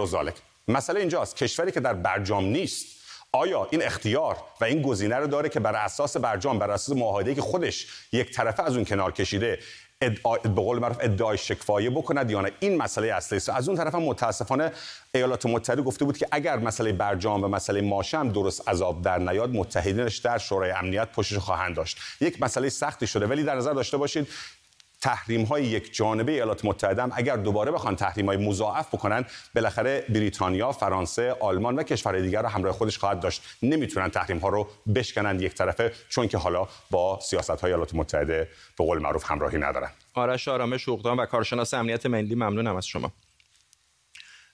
مسئله 0.69 1.01
اینجاست. 1.01 1.37
کشوری 1.37 1.73
که 1.73 1.81
در 1.81 1.95
برجام 1.95 2.45
نیست 2.45 2.87
آیا 3.33 3.69
این 3.71 3.83
اختیار 3.83 4.37
و 4.61 4.65
این 4.65 4.83
گزینه 4.83 5.17
رو 5.17 5.27
داره 5.27 5.49
که 5.49 5.61
بر 5.61 5.75
اساس 5.75 6.17
برجام 6.17 6.59
بر 6.59 6.71
اساس 6.71 6.97
معاهده 6.97 7.35
که 7.35 7.41
خودش 7.41 7.87
یک 8.13 8.33
طرفه 8.35 8.63
از 8.63 8.77
اون 8.77 8.85
کنار 8.85 9.13
کشیده 9.13 9.59
ادعا 10.03 10.37
به 10.37 10.49
قول 10.49 10.79
معروف 10.79 10.97
ادعای 11.01 11.39
شکفایه 11.39 11.91
بکند 11.91 12.31
یا 12.31 12.41
نه. 12.41 12.51
این 12.61 12.77
مسئله 12.77 13.15
اصلی 13.15 13.37
است. 13.37 13.49
از 13.49 13.69
اون 13.69 13.79
طرف 13.79 13.95
هم 13.95 14.03
متاسفانه 14.03 14.73
ایالات 15.15 15.47
متحده 15.47 15.83
گفته 15.83 16.05
بود 16.05 16.19
که 16.19 16.27
اگر 16.31 16.59
مسئله 16.59 16.93
برجام 16.93 17.45
و 17.45 17.49
مسئله 17.49 17.81
ماشه 17.81 18.19
هم 18.19 18.29
درست 18.29 18.69
عذاب 18.69 19.03
در 19.03 19.19
نیاد 19.19 19.51
متحدینش 19.51 20.19
در 20.19 20.39
شورای 20.39 20.71
امنیت 20.71 21.09
پشتش 21.13 21.39
خواهند 21.39 21.77
داشت. 21.77 21.99
یک 22.21 22.43
مسئله 22.43 22.69
سختی 22.69 23.07
شده 23.07 23.27
ولی 23.27 23.45
در 23.45 23.57
نظر 23.57 23.73
داشته 23.73 23.97
باشید 23.97 24.29
تحریم 25.03 25.45
های 25.45 25.65
یک 25.65 25.95
جانبه 25.95 26.33
ایالات 26.33 26.65
متحده 26.65 27.19
اگر 27.19 27.37
دوباره 27.37 27.71
بخوان 27.71 27.97
تحریم 27.97 28.27
های 28.27 28.37
مضاعف 28.37 28.89
بکنن 28.89 29.25
بالاخره 29.55 30.05
بریتانیا، 30.09 30.73
فرانسه، 30.73 31.37
آلمان 31.41 31.77
و 31.77 31.83
کشورهای 31.83 32.23
دیگر 32.23 32.43
رو 32.43 32.49
همراه 32.49 32.75
خودش 32.75 32.99
خواهد 32.99 33.21
داشت. 33.21 33.43
نمی‌تونن 33.63 34.09
تحریم 34.09 34.39
ها 34.39 34.49
رو 34.49 34.69
بشکنن 34.95 35.41
یک 35.41 35.55
طرفه 35.55 35.93
چون 36.09 36.29
که 36.29 36.39
حالا 36.39 36.69
با 36.91 37.19
سیاست 37.23 37.51
های 37.51 37.71
ایالات 37.71 37.95
متحده 37.95 38.49
به 38.79 38.85
قول 38.85 38.99
معروف 38.99 39.31
همراهی 39.31 39.59
ندارن. 39.59 39.91
آرش 40.15 40.49
آرامش 40.49 40.83
حقوقدان 40.83 41.21
و 41.21 41.27
کارشناس 41.27 41.75
امنیت 41.75 42.07
ملی 42.07 42.35
ممنونم 42.35 42.77
از 42.77 42.87
شما. 42.87 43.13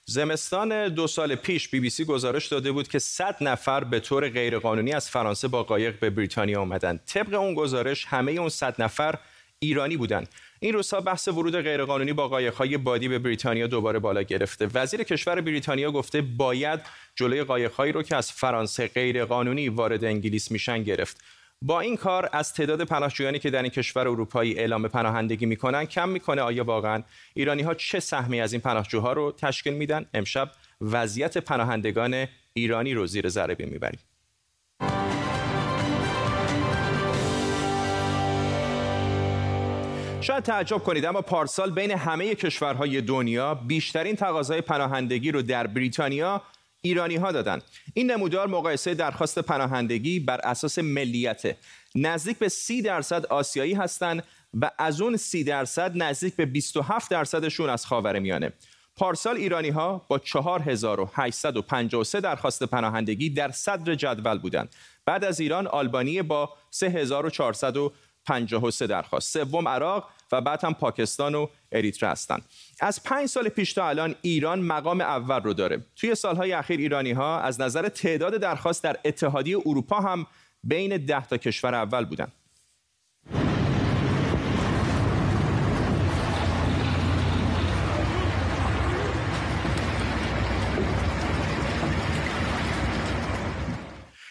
زمستان 0.05 0.87
دو 0.87 1.07
سال 1.07 1.35
پیش 1.35 1.69
بی 1.69 1.79
بی 1.79 1.89
سی 1.89 2.05
گزارش 2.05 2.47
داده 2.47 2.71
بود 2.71 2.87
که 2.87 2.99
100 2.99 3.35
نفر 3.41 3.83
به 3.83 3.99
طور 3.99 4.29
غیرقانونی 4.29 4.93
از 4.93 5.09
فرانسه 5.09 5.47
با 5.47 5.63
قایق 5.63 5.99
به 5.99 6.09
بریتانیا 6.09 6.61
آمدند. 6.61 7.03
طبق 7.05 7.33
اون 7.33 7.53
گزارش 7.53 8.05
همه 8.05 8.31
اون 8.31 8.49
100 8.49 8.81
نفر 8.81 9.15
ایرانی 9.61 9.97
بودند. 9.97 10.27
این 10.59 10.73
روزها 10.73 11.01
بحث 11.01 11.27
ورود 11.27 11.61
غیرقانونی 11.61 12.13
با 12.13 12.27
قایق‌های 12.27 12.77
بادی 12.77 13.07
به 13.07 13.19
بریتانیا 13.19 13.67
دوباره 13.67 13.99
بالا 13.99 14.21
گرفته. 14.21 14.67
وزیر 14.73 15.03
کشور 15.03 15.41
بریتانیا 15.41 15.91
گفته 15.91 16.21
باید 16.21 16.79
جلوی 17.15 17.43
قایق‌هایی 17.43 17.91
رو 17.91 18.03
که 18.03 18.15
از 18.15 18.31
فرانسه 18.31 18.87
غیرقانونی 18.87 19.69
وارد 19.69 20.03
انگلیس 20.03 20.51
میشن 20.51 20.83
گرفت. 20.83 21.23
با 21.61 21.79
این 21.79 21.97
کار 21.97 22.29
از 22.33 22.53
تعداد 22.53 22.83
پناهجویانی 22.83 23.39
که 23.39 23.49
در 23.49 23.61
این 23.61 23.71
کشور 23.71 24.07
اروپایی 24.07 24.59
اعلام 24.59 24.87
پناهندگی 24.87 25.45
می‌کنن 25.45 25.85
کم 25.85 26.09
می‌کنه 26.09 26.41
آیا 26.41 26.63
واقعا 26.63 27.03
ایرانی 27.33 27.61
ها 27.61 27.73
چه 27.73 27.99
سهمی 27.99 28.41
از 28.41 28.53
این 28.53 28.61
پناهجوها 28.61 29.13
رو 29.13 29.31
تشکیل 29.31 29.73
میدن 29.73 30.05
امشب 30.13 30.51
وضعیت 30.81 31.37
پناهندگان 31.37 32.27
ایرانی 32.53 32.93
رو 32.93 33.07
زیر 33.07 33.29
ذره 33.29 33.55
می‌بریم 33.59 33.99
شاید 40.21 40.43
تعجب 40.43 40.77
کنید 40.77 41.05
اما 41.05 41.21
پارسال 41.21 41.71
بین 41.71 41.91
همه 41.91 42.35
کشورهای 42.35 43.01
دنیا 43.01 43.53
بیشترین 43.53 44.15
تقاضای 44.15 44.61
پناهندگی 44.61 45.31
رو 45.31 45.41
در 45.41 45.67
بریتانیا 45.67 46.41
ایرانی 46.81 47.15
ها 47.15 47.31
دادن. 47.31 47.61
این 47.93 48.11
نمودار 48.11 48.47
مقایسه 48.47 48.93
درخواست 48.93 49.39
پناهندگی 49.39 50.19
بر 50.19 50.39
اساس 50.43 50.79
ملیت. 50.79 51.57
نزدیک 51.95 52.37
به 52.37 52.49
سی 52.49 52.81
درصد 52.81 53.25
آسیایی 53.25 53.73
هستند 53.73 54.23
و 54.53 54.71
از 54.77 55.01
اون 55.01 55.17
سی 55.17 55.43
درصد 55.43 55.91
نزدیک 55.95 56.35
به 56.35 56.45
27 56.45 57.11
درصدشون 57.11 57.69
از 57.69 57.85
خاور 57.85 58.19
میانه. 58.19 58.53
پارسال 58.95 59.37
ایرانی 59.37 59.69
ها 59.69 60.05
با 60.09 60.19
4853 60.19 62.21
درخواست 62.21 62.63
پناهندگی 62.63 63.29
در 63.29 63.51
صدر 63.51 63.95
جدول 63.95 64.37
بودند 64.37 64.75
بعد 65.05 65.23
از 65.23 65.39
ایران 65.39 65.67
آلبانی 65.67 66.21
با 66.21 66.49
3400 66.71 67.77
53 68.29 68.87
درخواست. 68.87 69.33
سوم 69.33 69.67
عراق 69.67 70.09
و 70.31 70.41
بعد 70.41 70.63
هم 70.63 70.73
پاکستان 70.73 71.35
و 71.35 71.47
اریتره 71.71 72.09
هستند 72.09 72.41
از 72.79 73.03
پنج 73.03 73.25
سال 73.25 73.49
پیش 73.49 73.73
تا 73.73 73.89
الان 73.89 74.15
ایران 74.21 74.59
مقام 74.59 75.01
اول 75.01 75.39
رو 75.39 75.53
داره. 75.53 75.85
توی 75.95 76.15
سالهای 76.15 76.51
اخیر 76.51 76.79
ایرانی 76.79 77.11
ها 77.11 77.39
از 77.41 77.61
نظر 77.61 77.89
تعداد 77.89 78.35
درخواست 78.35 78.83
در 78.83 78.97
اتحادیه 79.05 79.57
اروپا 79.57 79.99
هم 79.99 80.27
بین 80.63 81.05
ده 81.05 81.25
تا 81.25 81.37
کشور 81.37 81.75
اول 81.75 82.05
بودند 82.05 82.31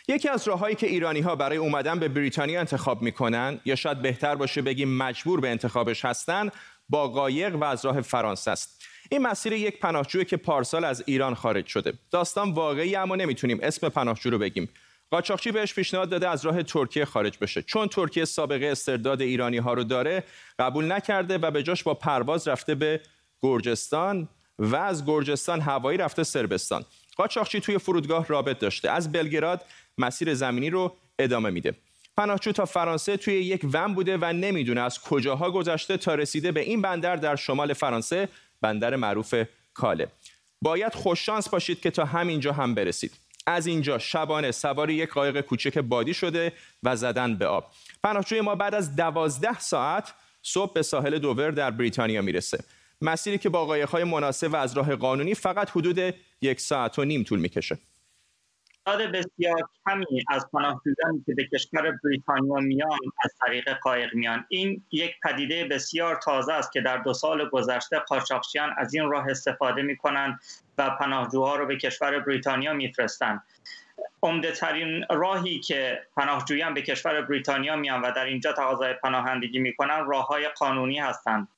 یکی 0.08 0.28
از 0.28 0.48
راههایی 0.48 0.74
که 0.74 0.86
ایرانی 0.86 1.20
ها 1.20 1.36
برای 1.36 1.56
اومدن 1.56 1.98
به 1.98 2.08
بریتانیا 2.08 2.60
انتخاب 2.60 3.02
می‌کنن 3.02 3.60
یا 3.64 3.74
شاید 3.74 4.02
بهتر 4.02 4.34
باشه 4.34 4.62
بگیم 4.62 4.96
مجبور 4.96 5.40
به 5.40 5.48
انتخابش 5.48 6.04
هستن 6.04 6.50
با 6.88 7.08
قایق 7.08 7.56
و 7.56 7.64
از 7.64 7.84
راه 7.84 8.00
فرانسه 8.00 8.50
است. 8.50 8.84
این 9.10 9.22
مسیر 9.22 9.52
یک 9.52 9.80
پناهجوی 9.80 10.24
که 10.24 10.36
پارسال 10.36 10.84
از 10.84 11.02
ایران 11.06 11.34
خارج 11.34 11.66
شده. 11.66 11.92
داستان 12.10 12.52
واقعی 12.52 12.96
اما 12.96 13.16
نمی‌تونیم 13.16 13.58
اسم 13.62 13.88
پناهجو 13.88 14.30
رو 14.30 14.38
بگیم. 14.38 14.68
قاچاقچی 15.10 15.52
بهش 15.52 15.74
پیشنهاد 15.74 16.08
داده 16.08 16.28
از 16.28 16.44
راه 16.44 16.62
ترکیه 16.62 17.04
خارج 17.04 17.38
بشه. 17.40 17.62
چون 17.62 17.88
ترکیه 17.88 18.24
سابقه 18.24 18.66
استرداد 18.66 19.20
ایرانی 19.20 19.58
ها 19.58 19.72
رو 19.72 19.84
داره 19.84 20.24
قبول 20.58 20.92
نکرده 20.92 21.38
و 21.38 21.50
به 21.50 21.62
جاش 21.62 21.82
با 21.82 21.94
پرواز 21.94 22.48
رفته 22.48 22.74
به 22.74 23.00
گرجستان 23.42 24.28
و 24.58 24.76
از 24.76 25.06
گرجستان 25.06 25.60
هوایی 25.60 25.98
رفته 25.98 26.22
سربستان. 26.22 26.84
قاچاقچی 27.16 27.60
توی 27.60 27.78
فرودگاه 27.78 28.26
رابط 28.26 28.58
داشته. 28.58 28.90
از 28.90 29.12
بلگراد 29.12 29.64
مسیر 29.98 30.34
زمینی 30.34 30.70
رو 30.70 30.96
ادامه 31.18 31.50
میده. 31.50 31.74
پناهجو 32.16 32.52
تا 32.52 32.64
فرانسه 32.64 33.16
توی 33.16 33.34
یک 33.34 33.66
ون 33.72 33.94
بوده 33.94 34.18
و 34.20 34.32
نمی‌دونه 34.32 34.80
از 34.80 35.00
کجاها 35.00 35.50
گذشته 35.50 35.96
تا 35.96 36.14
رسیده 36.14 36.52
به 36.52 36.60
این 36.60 36.82
بندر 36.82 37.16
در 37.16 37.36
شمال 37.36 37.72
فرانسه. 37.72 38.28
بندر 38.60 38.96
معروف 38.96 39.34
کاله. 39.74 40.08
باید 40.62 40.94
خوششانس 40.94 41.48
باشید 41.48 41.80
که 41.80 41.90
تا 41.90 42.04
همینجا 42.04 42.52
هم 42.52 42.74
برسید. 42.74 43.12
از 43.46 43.66
اینجا 43.66 43.98
شبانه 43.98 44.52
سواری 44.52 44.94
یک 44.94 45.10
قایق 45.10 45.40
کوچک 45.40 45.78
بادی 45.78 46.14
شده 46.14 46.52
و 46.82 46.96
زدن 46.96 47.36
به 47.36 47.46
آب. 47.46 47.66
پناهجوی 48.04 48.40
ما 48.40 48.54
بعد 48.54 48.74
از 48.74 48.96
دوازده 48.96 49.60
ساعت 49.60 50.12
صبح 50.42 50.72
به 50.72 50.82
ساحل 50.82 51.18
دوور 51.18 51.50
در 51.50 51.70
بریتانیا 51.70 52.22
می‌رسه. 52.22 52.64
مسیری 53.00 53.38
که 53.38 53.48
با 53.48 53.66
قایق‌های 53.66 54.04
مناسب 54.04 54.52
و 54.52 54.56
از 54.56 54.76
راه 54.76 54.96
قانونی 54.96 55.34
فقط 55.34 55.70
حدود 55.70 56.14
یک 56.42 56.60
ساعت 56.60 56.98
و 56.98 57.04
نیم 57.04 57.22
طول 57.22 57.38
می‌کشه. 57.38 57.78
تعداد 58.88 59.12
بسیار 59.12 59.68
کمی 59.86 60.24
از 60.28 60.46
پناهجویانی 60.52 61.22
که 61.26 61.34
به 61.34 61.44
کشور 61.46 61.98
بریتانیا 62.04 62.54
میان 62.54 62.98
از 63.24 63.34
طریق 63.40 63.78
قایق 63.78 64.14
میان 64.14 64.44
این 64.48 64.84
یک 64.92 65.14
پدیده 65.22 65.64
بسیار 65.64 66.16
تازه 66.16 66.52
است 66.52 66.72
که 66.72 66.80
در 66.80 66.96
دو 66.96 67.14
سال 67.14 67.48
گذشته 67.48 67.98
قاچاقچیان 67.98 68.74
از 68.76 68.94
این 68.94 69.10
راه 69.10 69.30
استفاده 69.30 69.82
می‌کنند 69.82 70.40
و 70.78 70.90
پناهجوها 70.90 71.56
رو 71.56 71.66
به 71.66 71.76
کشور 71.76 72.18
بریتانیا 72.18 72.72
میفرستند. 72.72 73.42
عمده 74.22 74.52
ترین 74.52 75.04
راهی 75.10 75.60
که 75.60 76.02
پناهجویان 76.16 76.74
به 76.74 76.82
کشور 76.82 77.22
بریتانیا 77.22 77.76
میان 77.76 78.02
و 78.02 78.12
در 78.12 78.24
اینجا 78.24 78.52
تقاضای 78.52 78.92
پناهندگی 78.92 79.58
می‌کنن 79.58 80.06
راه 80.06 80.26
های 80.26 80.48
قانونی 80.48 80.98
هستند. 80.98 81.48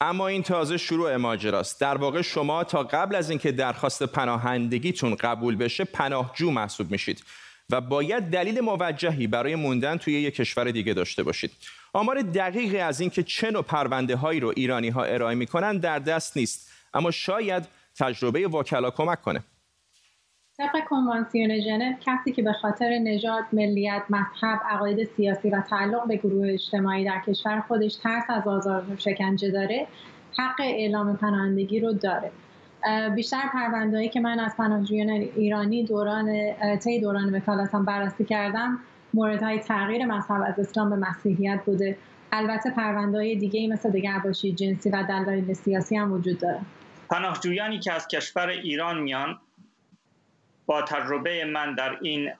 اما 0.00 0.28
این 0.28 0.42
تازه 0.42 0.76
شروع 0.76 1.16
ماجراست. 1.16 1.80
در 1.80 1.96
واقع 1.96 2.22
شما 2.22 2.64
تا 2.64 2.82
قبل 2.82 3.14
از 3.14 3.30
اینکه 3.30 3.52
درخواست 3.52 4.02
پناهندگیتون 4.02 5.14
قبول 5.14 5.56
بشه 5.56 5.84
پناهجو 5.84 6.50
محسوب 6.50 6.90
میشید 6.90 7.24
و 7.70 7.80
باید 7.80 8.30
دلیل 8.30 8.60
موجهی 8.60 9.26
برای 9.26 9.54
موندن 9.54 9.96
توی 9.96 10.12
یک 10.14 10.34
کشور 10.34 10.70
دیگه 10.70 10.94
داشته 10.94 11.22
باشید. 11.22 11.52
آمار 11.92 12.22
دقیقی 12.22 12.78
از 12.78 13.00
اینکه 13.00 13.22
چه 13.22 13.50
نوع 13.50 13.62
پرونده 13.62 14.16
هایی 14.16 14.40
رو 14.40 14.52
ایرانی 14.56 14.88
ها 14.88 15.04
ارائه 15.04 15.34
می‌کنن 15.34 15.78
در 15.78 15.98
دست 15.98 16.36
نیست 16.36 16.72
اما 16.94 17.10
شاید 17.10 17.68
تجربه 17.98 18.48
وکلا 18.48 18.90
کمک 18.90 19.22
کنه. 19.22 19.44
طبق 20.58 20.84
کنوانسیون 20.88 21.60
ژنو 21.60 21.92
کسی 22.00 22.32
که 22.32 22.42
به 22.42 22.52
خاطر 22.52 22.98
نژاد 22.98 23.44
ملیت 23.52 24.02
مذهب 24.10 24.60
عقاید 24.70 25.04
سیاسی 25.04 25.50
و 25.50 25.60
تعلق 25.60 26.06
به 26.08 26.16
گروه 26.16 26.48
اجتماعی 26.48 27.04
در 27.04 27.20
کشور 27.26 27.60
خودش 27.60 27.94
ترس 27.94 28.24
از 28.28 28.48
آزار 28.48 28.84
و 28.90 28.96
شکنجه 28.96 29.50
داره 29.50 29.86
حق 30.38 30.60
اعلام 30.60 31.16
پناهندگی 31.16 31.80
رو 31.80 31.92
داره. 31.92 32.30
بیشتر 33.14 33.42
پروندهایی 33.52 34.08
که 34.08 34.20
من 34.20 34.40
از 34.40 34.56
پناهجویان 34.56 35.08
ایرانی 35.08 35.84
دوران 35.84 36.52
طی 36.78 37.00
دوران 37.00 37.34
وکالتم 37.34 37.84
بررسی 37.84 38.24
کردم 38.24 38.78
موردهای 39.14 39.58
تغییر 39.58 40.06
مذهب 40.06 40.42
از 40.42 40.58
اسلام 40.58 40.90
به 40.90 40.96
مسیحیت 40.96 41.60
بوده. 41.66 41.98
البته 42.32 42.70
پروندهای 42.70 43.36
دیگه 43.36 43.68
مثل 43.68 43.90
دگرباشی 43.90 44.52
جنسی 44.52 44.90
و 44.90 45.02
دلایل 45.08 45.52
سیاسی 45.52 45.96
هم 45.96 46.12
وجود 46.12 46.38
داره. 46.38 46.60
پناهجویانی 47.10 47.78
که 47.78 47.92
از 47.92 48.08
کشور 48.08 48.48
ایران 48.48 49.02
میان 49.02 49.38
با 50.66 50.82
تجربه 50.82 51.44
من 51.44 51.74
در 51.74 51.98
این 52.02 52.32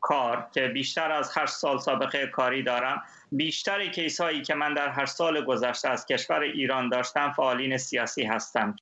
کار 0.00 0.48
که 0.52 0.68
بیشتر 0.68 1.12
از 1.12 1.36
هر 1.36 1.46
سال 1.46 1.78
سابقه 1.78 2.26
کاری 2.26 2.62
دارم 2.62 3.02
بیشتر 3.32 3.86
کیس 3.86 4.20
هایی 4.20 4.42
که 4.42 4.54
من 4.54 4.74
در 4.74 4.88
هر 4.88 5.06
سال 5.06 5.44
گذشته 5.44 5.88
از 5.88 6.06
کشور 6.06 6.40
ایران 6.40 6.88
داشتم 6.88 7.32
فعالین 7.32 7.76
سیاسی 7.76 8.24
هستم. 8.24 8.76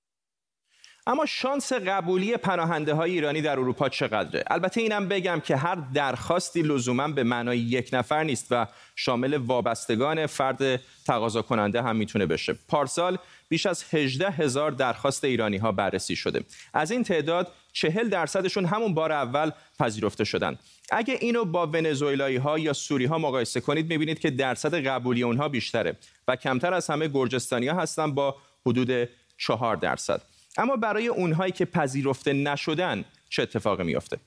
اما 1.09 1.27
شانس 1.27 1.73
قبولی 1.73 2.37
پناهنده 2.37 2.95
های 2.95 3.11
ایرانی 3.11 3.43
در 3.43 3.53
اروپا 3.59 3.89
چقدره؟ 3.89 4.45
البته 4.47 4.81
اینم 4.81 5.09
بگم 5.09 5.41
که 5.41 5.57
هر 5.57 5.75
درخواستی 5.75 6.63
لزوما 6.63 7.09
به 7.09 7.25
معنای 7.25 7.59
یک 7.59 7.91
نفر 7.93 8.25
نیست 8.25 8.47
و 8.51 8.67
شامل 8.97 9.35
وابستگان 9.35 10.27
فرد 10.27 10.81
تقاضا 11.07 11.43
کننده 11.43 11.83
هم 11.83 11.97
می‌تونه 11.97 12.27
بشه. 12.27 12.57
پارسال 12.69 13.19
بیش 13.49 13.67
از 13.67 13.85
18 13.93 14.31
هزار 14.31 14.71
درخواست 14.71 15.25
ایرانی 15.25 15.57
ها 15.57 15.73
بررسی 15.73 16.17
شده. 16.17 16.45
از 16.75 16.91
این 16.91 17.03
تعداد 17.03 17.53
40 17.73 18.09
درصدشون 18.09 18.65
همون 18.65 18.95
بار 18.95 19.13
اول 19.13 19.51
پذیرفته 19.79 20.25
شدن. 20.25 20.59
اگه 20.93 21.19
اینو 21.21 21.45
با 21.45 21.67
ونزوئلایی 21.67 22.37
ها 22.37 22.59
یا 22.59 22.73
سوری 22.73 23.05
ها 23.05 23.19
مقایسه 23.19 23.61
کنید 23.61 23.91
می‌بینید 23.91 24.19
که 24.19 24.31
درصد 24.31 24.87
قبولی 24.87 25.23
اونها 25.23 25.49
بیشتره 25.49 25.97
و 26.29 26.37
کمتر 26.37 26.75
از 26.75 26.91
همه 26.91 27.09
گرجستانی 27.09 27.69
ها 27.69 27.81
هستن 27.81 28.15
با 28.15 28.37
حدود 28.67 29.09
4 29.39 29.77
درصد. 29.77 30.36
اما 30.59 30.77
برای 30.77 31.09
اونهایی 31.09 31.53
که 31.53 31.65
پذیرفته 31.65 32.33
نشدن 32.33 33.05
چه 33.29 33.43
اتفاقی 33.43 33.85
میافته؟ 33.85 34.19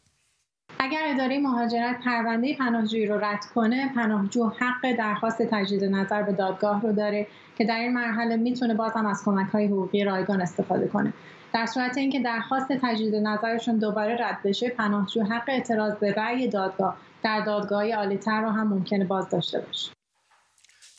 اگر 0.79 1.01
اداره 1.03 1.39
مهاجرت 1.39 1.99
پرونده 2.05 2.55
پناهجویی 2.55 3.05
رو 3.05 3.17
رد 3.17 3.45
کنه 3.55 3.91
پناهجو 3.95 4.51
حق 4.59 4.95
درخواست 4.97 5.41
تجدید 5.41 5.83
نظر 5.83 6.23
به 6.23 6.31
دادگاه 6.31 6.81
رو 6.81 6.93
داره 6.93 7.27
که 7.57 7.65
در 7.65 7.79
این 7.79 7.93
مرحله 7.93 8.35
می‌تونه 8.35 8.73
بازم 8.73 9.05
از 9.05 9.21
کمک 9.25 9.49
های 9.49 9.65
حقوقی 9.65 10.03
رایگان 10.03 10.41
استفاده 10.41 10.87
کنه 10.87 11.13
در 11.53 11.65
صورت 11.65 11.97
اینکه 11.97 12.19
درخواست 12.19 12.67
تجدید 12.81 13.15
نظرشون 13.15 13.79
دوباره 13.79 14.17
رد 14.19 14.39
بشه 14.43 14.69
پناهجو 14.69 15.23
حق 15.23 15.43
اعتراض 15.47 15.95
به 15.95 16.13
رأی 16.13 16.47
دادگاه 16.47 16.97
در 17.23 17.41
دادگاه 17.45 17.91
عالیتر 17.91 18.41
رو 18.41 18.49
هم 18.49 18.67
ممکنه 18.67 19.05
باز 19.05 19.29
داشته 19.29 19.59
باشه 19.59 19.91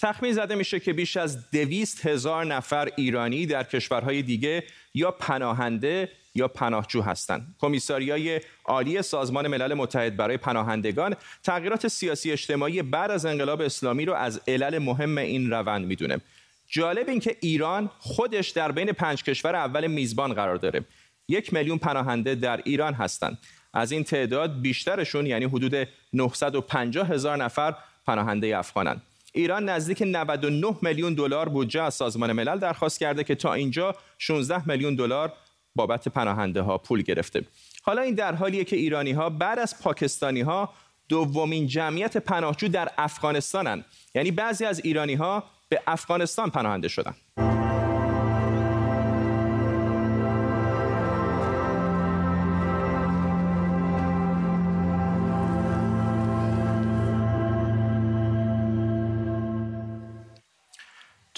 تخمین 0.00 0.32
زده 0.32 0.54
میشه 0.54 0.80
که 0.80 0.92
بیش 0.92 1.16
از 1.16 1.50
دویست 1.50 2.06
هزار 2.06 2.44
نفر 2.44 2.88
ایرانی 2.96 3.46
در 3.46 3.62
کشورهای 3.64 4.22
دیگه 4.22 4.64
یا 4.94 5.10
پناهنده 5.10 6.08
یا 6.34 6.48
پناهجو 6.48 7.02
هستند. 7.02 7.54
کمیساریای 7.58 8.40
عالی 8.64 9.02
سازمان 9.02 9.48
ملل 9.48 9.74
متحد 9.74 10.16
برای 10.16 10.36
پناهندگان 10.36 11.16
تغییرات 11.42 11.88
سیاسی 11.88 12.32
اجتماعی 12.32 12.82
بعد 12.82 13.10
از 13.10 13.26
انقلاب 13.26 13.60
اسلامی 13.60 14.04
رو 14.04 14.14
از 14.14 14.40
علل 14.48 14.78
مهم 14.78 15.18
این 15.18 15.50
روند 15.50 15.86
می‌دونه. 15.86 16.20
جالب 16.68 17.08
این 17.08 17.20
که 17.20 17.36
ایران 17.40 17.90
خودش 17.98 18.48
در 18.48 18.72
بین 18.72 18.92
پنج 18.92 19.22
کشور 19.24 19.56
اول 19.56 19.86
میزبان 19.86 20.32
قرار 20.34 20.56
داره. 20.56 20.84
یک 21.28 21.52
میلیون 21.52 21.78
پناهنده 21.78 22.34
در 22.34 22.60
ایران 22.64 22.94
هستند. 22.94 23.38
از 23.74 23.92
این 23.92 24.04
تعداد 24.04 24.60
بیشترشون 24.60 25.26
یعنی 25.26 25.44
حدود 25.44 25.88
950 26.12 27.08
هزار 27.08 27.36
نفر 27.36 27.74
پناهنده 28.06 28.58
افغانند. 28.58 29.02
ایران 29.32 29.68
نزدیک 29.68 30.02
99 30.06 30.76
میلیون 30.82 31.14
دلار 31.14 31.48
بودجه 31.48 31.82
از 31.82 31.94
سازمان 31.94 32.32
ملل 32.32 32.58
درخواست 32.58 33.00
کرده 33.00 33.24
که 33.24 33.34
تا 33.34 33.54
اینجا 33.54 33.94
16 34.18 34.68
میلیون 34.68 34.94
دلار 34.94 35.32
بابت 35.74 36.08
پناهنده 36.08 36.62
ها 36.62 36.78
پول 36.78 37.02
گرفته. 37.02 37.44
حالا 37.82 38.02
این 38.02 38.14
در 38.14 38.34
حالیه 38.34 38.64
که 38.64 38.76
ایرانی 38.76 39.12
ها 39.12 39.30
بعد 39.30 39.58
از 39.58 39.82
پاکستانی 39.82 40.40
ها 40.40 40.72
دومین 41.08 41.66
جمعیت 41.66 42.16
پناهجو 42.16 42.68
در 42.68 42.90
افغانستانن 42.98 43.84
یعنی 44.14 44.30
بعضی 44.30 44.64
از 44.64 44.80
ایرانی 44.84 45.14
ها 45.14 45.44
به 45.68 45.82
افغانستان 45.86 46.50
پناهنده 46.50 46.88
شدن. 46.88 47.14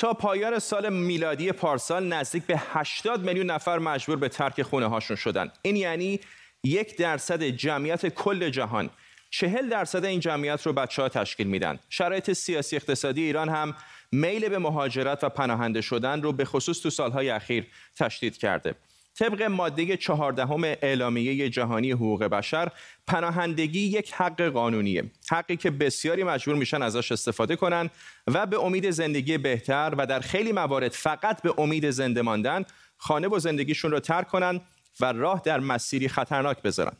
تا 0.02 0.14
پایان 0.14 0.58
سال 0.58 0.92
میلادی 0.92 1.52
پارسال 1.52 2.04
نزدیک 2.04 2.42
به 2.42 2.62
80 2.72 3.24
میلیون 3.24 3.50
نفر 3.50 3.78
مجبور 3.78 4.16
به 4.16 4.28
ترک 4.28 4.62
خونه 4.62 4.86
هاشون 4.86 5.16
شدن. 5.16 5.52
این 5.62 5.76
یعنی 5.76 6.20
یک 6.64 6.96
درصد 6.96 7.42
جمعیت 7.42 8.06
کل 8.06 8.50
جهان. 8.50 8.90
چهل 9.30 9.68
درصد 9.68 10.04
این 10.04 10.20
جمعیت 10.20 10.66
رو 10.66 10.72
بچه 10.72 11.02
ها 11.02 11.08
تشکیل 11.08 11.46
میدن. 11.46 11.78
شرایط 11.90 12.32
سیاسی 12.32 12.76
اقتصادی 12.76 13.22
ایران 13.22 13.48
هم 13.48 13.74
میل 14.12 14.48
به 14.48 14.58
مهاجرت 14.58 15.24
و 15.24 15.28
پناهنده 15.28 15.80
شدن 15.80 16.22
رو 16.22 16.32
به 16.32 16.44
خصوص 16.44 16.80
تو 16.80 16.90
سالهای 16.90 17.30
اخیر 17.30 17.66
تشدید 17.96 18.36
کرده. 18.36 18.74
طبق 19.14 19.42
ماده 19.42 19.96
چهاردهم 19.96 20.64
اعلامیه 20.64 21.48
جهانی 21.48 21.90
حقوق 21.90 22.24
بشر 22.24 22.68
پناهندگی 23.06 23.80
یک 23.80 24.12
حق 24.12 24.42
قانونیه. 24.42 25.04
حقی 25.30 25.56
که 25.56 25.70
بسیاری 25.70 26.24
مجبور 26.24 26.54
میشن 26.54 26.82
ازش 26.82 27.12
استفاده 27.12 27.56
کنن 27.56 27.90
و 28.26 28.46
به 28.46 28.64
امید 28.64 28.90
زندگی 28.90 29.38
بهتر 29.38 29.94
و 29.98 30.06
در 30.06 30.20
خیلی 30.20 30.52
موارد 30.52 30.92
فقط 30.92 31.42
به 31.42 31.54
امید 31.58 31.90
زنده 31.90 32.22
ماندن 32.22 32.64
خانه 32.96 33.28
و 33.28 33.38
زندگیشون 33.38 33.90
رو 33.90 34.00
ترک 34.00 34.28
کنن 34.28 34.60
و 35.00 35.12
راه 35.12 35.42
در 35.44 35.60
مسیری 35.60 36.08
خطرناک 36.08 36.62
بذارن. 36.62 36.96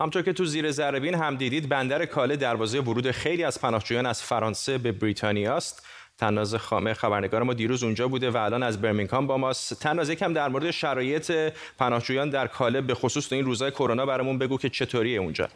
همطور 0.00 0.22
که 0.22 0.32
تو 0.32 0.44
زیر 0.44 0.70
ذره 0.70 1.16
هم 1.16 1.36
دیدید 1.36 1.68
بندر 1.68 2.06
کاله 2.06 2.36
دروازه 2.36 2.80
ورود 2.80 3.10
خیلی 3.10 3.44
از 3.44 3.60
پناهجویان 3.60 4.06
از 4.06 4.22
فرانسه 4.22 4.78
به 4.78 4.92
بریتانیا 4.92 5.56
است. 5.56 5.86
تناز 6.18 6.54
خامه 6.54 6.94
خبرنگار 6.94 7.42
ما 7.42 7.54
دیروز 7.54 7.82
اونجا 7.82 8.08
بوده 8.08 8.30
و 8.30 8.36
الان 8.36 8.62
از 8.62 8.82
برمینگهام 8.82 9.26
با 9.26 9.36
ماست. 9.36 9.80
تناز 9.80 10.10
یکم 10.10 10.32
در 10.32 10.48
مورد 10.48 10.70
شرایط 10.70 11.52
پناهجویان 11.78 12.30
در 12.30 12.46
کاله 12.46 12.80
به 12.80 12.94
خصوص 12.94 13.32
این 13.32 13.44
روزهای 13.44 13.70
کرونا 13.70 14.06
برامون 14.06 14.38
بگو 14.38 14.58
که 14.58 14.68
چطوریه 14.68 15.20
اونجا؟ 15.20 15.48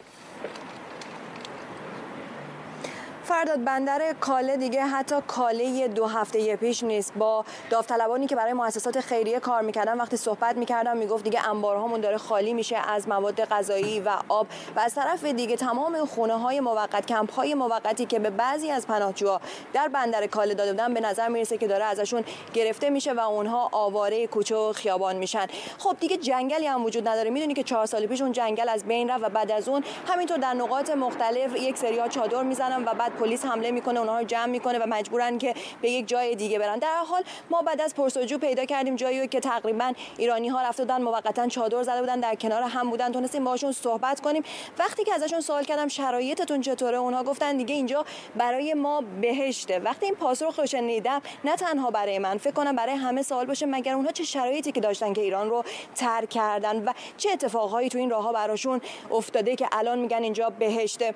فرداد 3.25 3.63
بندر 3.63 4.13
کاله 4.19 4.57
دیگه 4.57 4.85
حتی 4.85 5.15
کاله 5.27 5.87
دو 5.87 6.05
هفته 6.05 6.55
پیش 6.55 6.83
نیست. 6.83 7.13
با 7.13 7.45
داوطلبانی 7.69 8.27
که 8.27 8.35
برای 8.35 8.53
مؤسسات 8.53 8.99
خیریه 8.99 9.39
کار 9.39 9.61
می‌کردن 9.61 9.97
وقتی 9.97 10.17
صحبت 10.17 10.57
می‌کردم 10.57 10.97
می‌گفت 10.97 11.23
دیگه 11.23 11.49
انبارهامون 11.49 12.01
داره 12.01 12.17
خالی 12.17 12.53
میشه 12.53 12.77
از 12.77 13.07
مواد 13.07 13.45
غذایی 13.45 13.99
و 13.99 14.09
آب. 14.29 14.47
و 14.75 14.79
از 14.79 14.95
طرف 14.95 15.23
دیگه 15.23 15.55
تمام 15.55 16.05
خونه 16.05 16.33
های 16.39 16.59
موقت 16.59 17.05
کمپ 17.05 17.33
های 17.33 17.53
موقتی 17.53 18.05
که 18.05 18.19
به 18.19 18.29
بعضی 18.29 18.71
از 18.71 18.87
پناهجوها 18.87 19.41
در 19.73 19.87
بندر 19.87 20.27
کاله 20.27 20.53
داده 20.53 20.71
بودن 20.71 20.93
به 20.93 20.99
نظر 20.99 21.27
می‌رسه 21.27 21.57
که 21.57 21.67
داره 21.67 21.85
ازشون 21.85 22.23
گرفته 22.53 22.89
میشه 22.89 23.13
و 23.13 23.19
اونها 23.19 23.69
آواره 23.71 24.27
کوچه 24.27 24.55
و 24.55 24.73
خیابان 24.73 25.15
میشن. 25.15 25.47
خب 25.77 25.95
دیگه 25.99 26.17
جنگلی 26.17 26.67
هم 26.67 26.85
وجود 26.85 27.07
نداره. 27.07 27.29
می‌دونی 27.29 27.53
که 27.53 27.63
چهار 27.63 27.85
سال 27.85 28.05
پیش 28.05 28.21
اون 28.21 28.31
جنگل 28.31 28.69
از 28.69 28.83
بین 28.83 29.09
رفت 29.09 29.23
و 29.23 29.29
بعد 29.29 29.51
از 29.51 29.69
اون 29.69 29.83
همینطور 30.07 30.37
در 30.37 30.53
نقاط 30.53 30.89
مختلف 30.89 31.55
یک 31.55 31.77
سری 31.77 32.09
چادر 32.09 32.43
می‌زنن 32.43 32.85
و 32.85 32.93
بعد 32.93 33.14
پلیس 33.15 33.45
حمله 33.45 33.71
می‌کنه 33.71 33.99
اونها 33.99 34.19
رو 34.19 34.25
جمع 34.25 34.45
می‌کنه 34.45 34.79
و 34.79 34.85
مجبورن 34.87 35.37
که 35.37 35.53
به 35.81 35.89
یک 35.89 36.07
جای 36.07 36.35
دیگه 36.35 36.59
برن. 36.59 36.79
در 36.79 36.97
حال 37.07 37.23
ما 37.49 37.61
بعد 37.61 37.81
از 37.81 37.95
پرسجو 37.95 38.37
پیدا 38.37 38.65
کردیم 38.65 38.95
جایی 38.95 39.27
که 39.27 39.39
تقریبا 39.39 39.93
ایرانی 40.17 40.47
ها 40.47 40.61
رفته 40.61 40.83
بودن 40.83 41.01
موقتا 41.01 41.47
چادر 41.47 41.83
زده 41.83 41.99
بودن 41.99 42.19
در 42.19 42.35
کنار 42.35 42.61
هم 42.61 42.89
بودن. 42.89 43.11
تونستیم 43.11 43.43
باشون 43.43 43.71
صحبت 43.71 44.21
کنیم. 44.21 44.43
وقتی 44.79 45.03
که 45.03 45.13
ازشون 45.13 45.41
سوال 45.41 45.63
کردم 45.63 45.87
شرایطتون 45.87 46.61
چطوره 46.61 46.97
اونها 46.97 47.23
گفتن 47.23 47.57
دیگه 47.57 47.75
اینجا 47.75 48.05
برای 48.35 48.73
ما 48.73 49.03
بهشته. 49.21 49.79
وقتی 49.79 50.05
این 50.05 50.15
پاسخ 50.15 50.59
رو 50.59 50.65
شنیدم 50.65 51.21
نه 51.43 51.55
تنها 51.55 51.91
برای 51.91 52.19
من 52.19 52.37
فکر 52.37 52.53
کنم 52.53 52.75
برای 52.75 52.95
همه 52.95 53.21
سوال 53.21 53.45
باشه 53.45 53.65
مگر 53.65 53.93
اونها 53.93 54.11
چه 54.11 54.23
شرایطی 54.23 54.71
که 54.71 54.81
داشتن 54.81 55.13
که 55.13 55.21
ایران 55.21 55.49
رو 55.49 55.63
ترک 55.95 56.29
کردن 56.29 56.83
و 56.83 56.93
چه 57.17 57.31
اتفاقهایی 57.31 57.89
تو 57.89 57.97
این 57.97 58.09
راهها 58.09 58.31
براشون 58.31 58.81
افتاده 59.11 59.55
که 59.55 59.67
الان 59.71 59.99
میگن 59.99 60.23
اینجا 60.23 60.49
بهشته. 60.49 61.15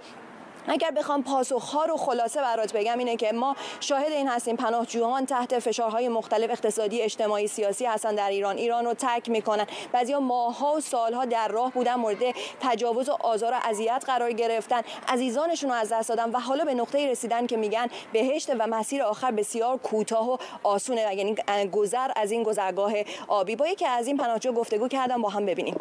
اگر 0.68 0.92
بخوام 0.92 1.24
پاسخها 1.24 1.86
رو 1.86 1.98
خلاصه 1.98 2.42
برات 2.42 2.74
بگم 2.74 2.98
اینه 2.98 3.16
که 3.16 3.32
ما 3.32 3.56
شاهد 3.80 4.12
این 4.12 4.28
هستیم 4.28 4.56
پناهجویان 4.56 5.26
تحت 5.26 5.60
فشارهای 5.60 6.10
مختلف 6.10 6.52
اقتصادی 6.52 7.02
اجتماعی 7.02 7.48
سیاسی 7.48 7.86
هستن 7.86 8.16
در 8.16 8.30
ایران. 8.30 8.58
ایران 8.58 8.86
رو 8.86 8.94
ترک 8.94 9.30
می‌کنن. 9.30 9.66
بعضیا 9.92 10.20
ماهها 10.20 10.74
و 10.74 10.80
سالها 10.80 11.26
در 11.26 11.48
راه 11.48 11.72
بودن 11.72 11.96
مورد 11.96 12.18
تجاوز 12.62 13.10
و 13.10 13.14
آزار 13.20 13.54
و 13.54 13.56
اذیت 13.64 14.04
قرار 14.08 14.32
گرفتن. 14.32 14.82
عزیزانشون 15.08 15.70
رو 15.70 15.76
از 15.76 15.90
دست 15.94 16.10
دادن 16.10 16.32
و 16.32 16.40
حالا 16.40 16.66
به 16.66 16.74
نقطه 16.74 17.12
رسیدن 17.12 17.48
که 17.48 17.58
میگن 17.58 17.88
بهشت 18.14 18.50
و 18.60 18.68
مسیر 18.68 19.04
آخر 19.04 19.32
بسیار 19.32 19.78
کوتاه 19.78 20.30
و 20.30 20.38
آسونه 20.64 21.16
یعنی 21.16 21.36
گذر 21.72 22.12
از 22.16 22.32
این 22.32 22.44
گذرگاه 22.44 22.94
آبی. 23.28 23.56
با 23.56 23.68
یکی 23.68 23.86
از 23.86 24.08
این 24.08 24.18
پناهجو 24.18 24.52
گفتگو 24.52 24.88
کردم 24.88 25.22
با 25.22 25.30
هم 25.30 25.46
ببینیم. 25.46 25.80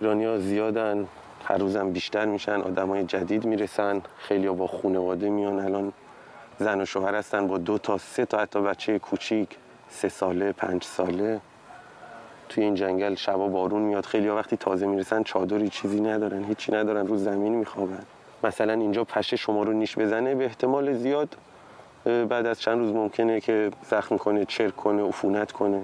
ایرانیا 0.00 0.38
زیادن. 0.38 1.08
هر 1.44 1.58
روزم 1.58 1.92
بیشتر 1.92 2.24
میشن 2.26 2.60
آدمای 2.60 3.04
جدید 3.04 3.44
می‌رسن 3.44 4.02
خیلی 4.18 4.48
با 4.48 4.66
خانواده 4.66 5.30
میان. 5.30 5.60
الان 5.60 5.92
زن 6.58 6.80
و 6.80 6.84
شوهر 6.84 7.14
هستن 7.14 7.46
با 7.46 7.58
دو 7.58 7.78
تا 7.78 7.98
سه 7.98 8.24
تا 8.24 8.38
حتی 8.38 8.60
بچه 8.60 8.98
کوچیک 8.98 9.56
سه 9.88 10.08
ساله 10.08 10.52
پنج 10.52 10.84
ساله. 10.84 11.40
توی 12.48 12.64
این 12.64 12.74
جنگل 12.74 13.14
شبا 13.14 13.48
بارون 13.48 13.82
میاد. 13.82 14.06
خیلی 14.06 14.28
وقتی 14.28 14.56
تازه 14.56 14.86
می‌رسن 14.86 15.22
چادری 15.22 15.68
چیزی 15.68 16.00
ندارن 16.00 16.44
هیچی 16.44 16.72
ندارن 16.72 17.06
رو 17.06 17.16
زمین 17.16 17.54
میخوابن. 17.54 18.02
مثلا 18.44 18.72
اینجا 18.72 19.04
پشه 19.04 19.36
شما 19.36 19.62
رو 19.62 19.72
نیش 19.72 19.98
بزنه 19.98 20.34
به 20.34 20.44
احتمال 20.44 20.92
زیاد 20.92 21.36
بعد 22.04 22.46
از 22.46 22.60
چند 22.60 22.78
روز 22.78 22.92
ممکنه 22.92 23.40
که 23.40 23.70
زخم 23.82 24.16
کنه 24.16 24.44
چرک 24.44 24.76
کنه 24.76 25.08
عفونت 25.08 25.52
کنه. 25.52 25.82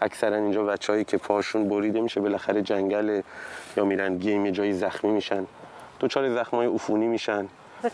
اکثرا 0.00 0.36
اینجا 0.36 0.64
بچههایی 0.64 1.04
که 1.04 1.18
پاشون 1.18 1.68
بریده 1.68 2.00
میشه 2.00 2.20
بالاخره 2.20 2.62
جنگل 2.62 3.22
یا 3.76 3.84
میرن 3.84 4.18
گیم 4.18 4.50
جایی 4.50 4.72
زخمی 4.72 5.10
میشن. 5.10 5.46
دچار 6.00 6.34
زخمای 6.34 6.66
عفونی 6.66 7.06
میشن. 7.06 7.48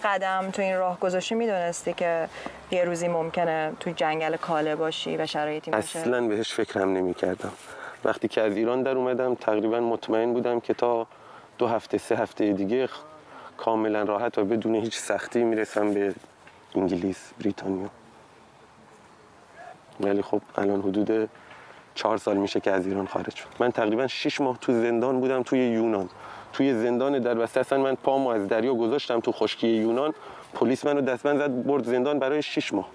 قدم 0.04 0.50
تو 0.52 0.62
این 0.62 0.76
راه 0.76 1.00
گذاشتی 1.00 1.34
می‌دونستی 1.34 1.92
که 1.92 2.28
یه 2.70 2.84
روزی 2.84 3.08
ممکنه 3.08 3.72
تو 3.80 3.90
جنگل 3.90 4.36
کاله 4.36 4.76
باشی 4.76 5.16
و 5.16 5.26
شرایطی 5.26 5.70
باشه؟ 5.70 5.98
اصلا 5.98 6.28
بهش 6.28 6.52
فکرم 6.52 6.92
نمی‌کردم. 6.92 7.52
وقتی 8.04 8.28
که 8.28 8.40
از 8.42 8.56
ایران 8.56 8.82
در 8.82 8.96
اومدم 8.96 9.34
تقریبا 9.34 9.80
مطمئن 9.80 10.32
بودم 10.32 10.60
که 10.60 10.74
تا 10.74 11.06
دو 11.58 11.66
هفته 11.66 11.98
سه 11.98 12.16
هفته 12.16 12.52
دیگه 12.52 12.88
کاملا 13.56 14.02
راحت 14.02 14.38
و 14.38 14.44
بدون 14.44 14.74
هیچ 14.74 14.98
سختی 14.98 15.44
می‌رسم 15.44 15.94
به 15.94 16.14
انگلیس 16.74 17.32
بریتانیا. 17.40 17.88
ولی 20.00 20.22
خب 20.22 20.40
الان 20.56 20.80
حدود 20.80 21.28
چهار 21.94 22.18
سال 22.18 22.36
میشه 22.36 22.60
که 22.60 22.70
از 22.70 22.86
ایران 22.86 23.06
خارج 23.06 23.34
شد. 23.34 23.46
من 23.58 23.70
تقریبا 23.70 24.06
شش 24.06 24.40
ماه 24.40 24.58
تو 24.60 24.72
زندان 24.72 25.20
بودم 25.20 25.42
توی 25.42 25.58
یونان. 25.58 26.08
توی 26.52 26.74
زندان 26.74 27.18
در 27.18 27.34
بسته 27.34 27.60
اصلا 27.60 27.78
من 27.78 27.94
پامو 27.94 28.28
از 28.28 28.48
دریا 28.48 28.74
گذاشتم 28.74 29.20
تو 29.20 29.32
خشکی 29.32 29.68
یونان. 29.68 30.14
پلیس 30.54 30.86
منو 30.86 31.00
دستبند 31.00 31.38
زد 31.38 31.64
برد 31.66 31.84
زندان 31.84 32.18
برای 32.18 32.42
شش 32.42 32.74
ماه. 32.74 32.88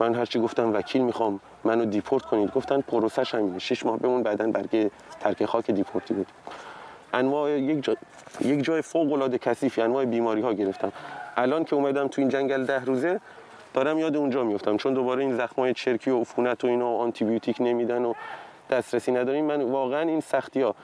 من 0.00 0.14
هرچی 0.14 0.40
گفتم 0.40 0.74
وکیل 0.74 1.02
می‌خوام 1.02 1.40
منو 1.64 1.84
دیپورت 1.84 2.24
کنید. 2.24 2.52
گفتن 2.52 2.80
پروسش 2.80 3.34
همینه. 3.34 3.58
شش 3.58 3.86
ماه 3.86 3.98
بمون 3.98 4.22
بعدا 4.22 4.46
برگه 4.46 4.90
ترک 5.20 5.44
خاک 5.44 5.70
دیپورتی 5.70 6.14
بود 6.14 6.26
انواع 7.12 7.50
یک, 7.50 7.84
جا... 7.84 7.96
یک 8.40 8.64
جای 8.64 8.82
فوق 8.82 9.12
العاده 9.12 9.38
کثیفی 9.38 9.80
انواع 9.82 10.04
بیماری 10.04 10.40
ها 10.40 10.52
گرفتم. 10.52 10.92
الان 11.36 11.64
که 11.64 11.76
اومدم 11.76 12.08
تو 12.08 12.20
این 12.20 12.28
جنگل 12.28 12.64
ده 12.64 12.84
روزه 12.84 13.20
دارم 13.74 13.98
یاد 13.98 14.16
اونجا 14.16 14.44
میفتم. 14.44 14.76
چون 14.76 14.94
دوباره 14.94 15.22
این 15.22 15.36
زخمای 15.36 15.74
چرکی 15.74 16.10
و 16.10 16.20
عفونت 16.20 16.64
و 16.64 16.66
اینا 16.66 16.86
و 16.86 16.98
آنتی 16.98 17.24
بیوتیک 17.24 17.56
نمیدن 17.60 18.04
و 18.04 18.14
دسترسی 18.70 19.12
نداریم. 19.12 19.44
من 19.44 19.62
واقعا 19.62 20.00
این 20.00 20.20
سختی 20.20 20.60
ها 20.62 20.74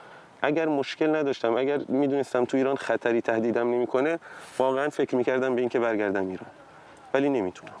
اگر 0.41 0.67
مشکل 0.67 1.15
نداشتم 1.15 1.57
اگر 1.57 1.81
می‌دونستم 1.87 2.45
تو 2.45 2.57
ایران 2.57 2.75
خطری 2.75 3.21
تهدیدم 3.21 3.71
نمی‌کنه 3.71 4.19
واقعا 4.57 4.89
فکر 4.89 5.15
می‌کردم 5.15 5.55
به 5.55 5.61
اینکه 5.61 5.79
برگردم 5.79 6.27
ایران. 6.29 6.49
ولی 7.13 7.29
نمی‌تونم. 7.29 7.73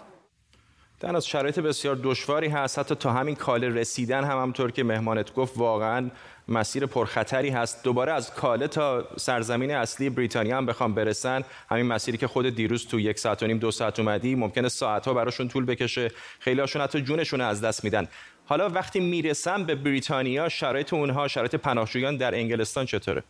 در 0.99 1.15
از 1.15 1.27
شرایط 1.27 1.59
بسیار 1.59 1.97
دشواری 2.03 2.47
هست. 2.47 2.79
حتی 2.79 2.95
تا 2.95 3.11
همین 3.11 3.35
کاله 3.35 3.69
رسیدن 3.69 4.23
هم 4.23 4.41
همطور 4.41 4.71
که 4.71 4.83
مهمانت 4.83 5.33
گفت 5.33 5.57
واقعا 5.57 6.09
مسیر 6.47 6.85
پرخطری 6.85 7.49
هست. 7.49 7.83
دوباره 7.83 8.11
از 8.11 8.33
کاله 8.33 8.67
تا 8.67 9.07
سرزمین 9.17 9.71
اصلی 9.71 10.09
بریتانیا 10.09 10.57
هم 10.57 10.65
بخوام 10.65 10.93
برسن. 10.93 11.43
همین 11.69 11.85
مسیری 11.85 12.17
که 12.17 12.27
خود 12.27 12.49
دیروز 12.49 12.87
تو 12.87 12.99
یک 12.99 13.19
ساعت 13.19 13.43
و 13.43 13.47
نیم 13.47 13.57
دو 13.57 13.71
ساعت 13.71 13.99
اومدی 13.99 14.35
ممکنه 14.35 14.69
ساعتها 14.69 15.13
براشون 15.13 15.47
طول 15.47 15.65
بکشه. 15.65 16.11
خیلی 16.39 16.61
هاشون 16.61 16.81
حتی 16.81 17.01
جونشون 17.01 17.41
از 17.41 17.61
دست 17.61 17.83
میدن. 17.83 18.07
حالا 18.45 18.69
وقتی 18.69 18.99
می‌رسن 18.99 19.63
به 19.63 19.75
بریتانیا 19.75 20.49
شرایط 20.49 20.93
اونها 20.93 21.27
شرایط 21.27 21.55
پناهجویان 21.55 22.17
در 22.17 22.35
انگلستان 22.35 22.85
چطوره؟ 22.85 23.23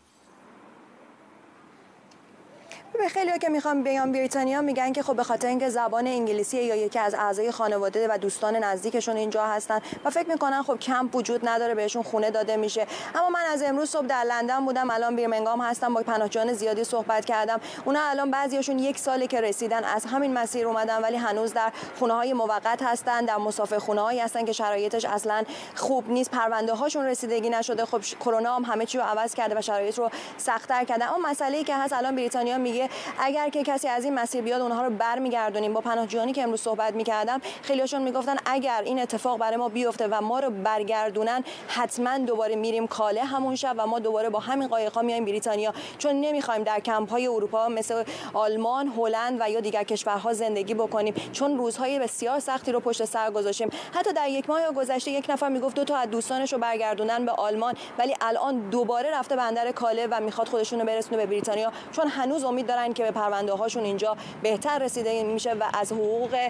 به 2.97 3.09
خیلی 3.09 3.39
که 3.39 3.49
می‌خوام 3.49 3.83
بیان 3.83 4.11
بریتانیا 4.11 4.61
میگن 4.61 4.93
که 4.93 5.03
خب 5.03 5.15
به 5.15 5.23
خاطر 5.23 5.47
اینکه 5.47 5.69
زبان 5.69 6.07
انگلیسی 6.07 6.63
یا 6.63 6.75
یکی 6.75 6.99
از 6.99 7.13
اعضای 7.13 7.51
خانواده 7.51 8.07
و 8.07 8.17
دوستان 8.17 8.55
نزدیکشون 8.55 9.17
اینجا 9.17 9.45
هستن 9.45 9.81
و 10.05 10.09
فکر 10.09 10.29
می‌کنن 10.29 10.63
خب 10.63 10.79
کمپ 10.79 11.15
وجود 11.15 11.47
نداره 11.47 11.75
بهشون 11.75 12.03
خونه 12.03 12.31
داده 12.31 12.57
میشه. 12.57 12.87
اما 13.15 13.29
من 13.29 13.43
از 13.51 13.63
امروز 13.63 13.89
صبح 13.89 14.05
در 14.05 14.23
لندن 14.23 14.65
بودم 14.65 14.91
الان 14.91 15.15
بیرمنگام 15.15 15.61
هستم 15.61 15.93
با 15.93 16.01
پناهجویان 16.01 16.53
زیادی 16.53 16.83
صحبت 16.83 17.25
کردم. 17.25 17.59
اونا 17.85 17.99
الان 18.09 18.31
بعضیاشون 18.31 18.79
یک 18.79 18.99
ساله 18.99 19.27
که 19.27 19.41
رسیدن 19.41 19.83
از 19.83 20.05
همین 20.05 20.33
مسیر 20.33 20.67
اومدن 20.67 21.01
ولی 21.01 21.17
هنوز 21.17 21.53
در 21.53 21.71
خونه 21.99 22.13
های 22.13 22.33
موقت 22.33 22.81
هستن 22.81 23.25
در 23.25 23.37
مسافر 23.37 23.77
خونه 23.77 24.01
هایی 24.01 24.19
هستن 24.19 24.45
که 24.45 24.51
شرایطش 24.51 25.05
اصلا 25.05 25.43
خوب 25.75 26.09
نیست. 26.09 26.31
پرونده 26.31 26.73
هاشون 26.73 27.05
رسیدگی 27.05 27.49
نشده. 27.49 27.85
خب 27.85 28.01
کرونا 28.01 28.55
هم 28.55 28.63
همه 28.63 28.85
چی 28.85 28.97
رو 28.97 29.03
عوض 29.03 29.33
کرده 29.33 29.57
و 29.57 29.61
شرایط 29.61 29.97
رو 29.97 30.09
سخت‌تر 30.37 30.83
کرده. 30.83 31.13
اما 31.13 31.29
مسئله 31.29 31.57
ای 31.57 31.63
که 31.63 31.75
هست 31.75 31.93
الان 31.93 32.15
بریتانیا 32.15 32.57
میگه 32.57 32.84
اگر 33.19 33.49
که 33.49 33.63
کسی 33.63 33.87
از 33.87 34.03
این 34.03 34.13
مسیر 34.13 34.41
بیاد 34.41 34.61
اونها 34.61 34.83
رو 34.83 34.89
برمیگردونیم. 34.89 35.73
با 35.73 35.81
پناهجویانی 35.81 36.33
که 36.33 36.43
امروز 36.43 36.61
صحبت 36.61 36.93
می‌کردم 36.93 37.41
خیلیشون 37.61 38.01
می‌گفتن 38.01 38.35
اگر 38.45 38.81
این 38.85 38.99
اتفاق 38.99 39.39
برای 39.39 39.57
ما 39.57 39.69
بیفته 39.69 40.07
و 40.07 40.21
ما 40.21 40.39
رو 40.39 40.49
برگردونن 40.49 41.43
حتما 41.67 42.17
دوباره 42.17 42.55
میریم 42.55 42.87
کاله 42.87 43.23
همون 43.23 43.55
شب 43.55 43.75
و 43.77 43.87
ما 43.87 43.99
دوباره 43.99 44.29
با 44.29 44.39
همین 44.39 44.67
قایق‌ها 44.67 45.01
میایم 45.01 45.25
بریتانیا. 45.25 45.73
چون 45.97 46.11
نمی‌خوایم 46.21 46.63
در 46.63 46.79
کمپ 46.79 47.11
های 47.11 47.27
اروپا 47.27 47.67
مثل 47.67 48.03
آلمان، 48.33 48.87
هلند 48.87 49.37
و 49.41 49.49
یا 49.49 49.59
دیگر 49.59 49.83
کشورها 49.83 50.33
زندگی 50.33 50.73
بکنیم. 50.73 51.13
چون 51.31 51.57
روزهای 51.57 51.99
بسیار 51.99 52.39
سختی 52.39 52.71
رو 52.71 52.79
پشت 52.79 53.05
سر 53.05 53.31
گذاشتیم. 53.31 53.69
حتی 53.93 54.13
در 54.13 54.29
یک 54.29 54.49
ماه 54.49 54.71
گذشته 54.71 55.11
یک 55.11 55.25
نفر 55.29 55.49
می‌گفت 55.49 55.75
دو 55.75 55.83
تا 55.83 55.95
از 55.95 56.09
دوستانش 56.09 56.53
رو 56.53 56.59
برگردونن 56.59 57.25
به 57.25 57.31
آلمان. 57.31 57.73
ولی 57.97 58.15
الان 58.21 58.69
دوباره 58.69 59.11
رفته 59.11 59.35
بندر 59.35 59.71
کاله 59.71 60.07
و 60.11 60.19
می‌خواد 60.19 60.47
خودشون 60.47 60.79
رو 60.79 60.85
برسونه 60.85 61.17
به 61.17 61.25
بریتانیا. 61.25 61.71
چون 61.91 62.07
هنوز 62.07 62.43
امید 62.43 62.67
دارن 62.75 62.93
که 62.93 63.03
به 63.03 63.11
پرونده 63.11 63.53
هاشون 63.53 63.83
اینجا 63.83 64.17
بهتر 64.43 64.79
رسیده 64.79 65.23
میشه 65.23 65.53
و 65.53 65.63
از 65.73 65.91
حقوق 65.91 66.49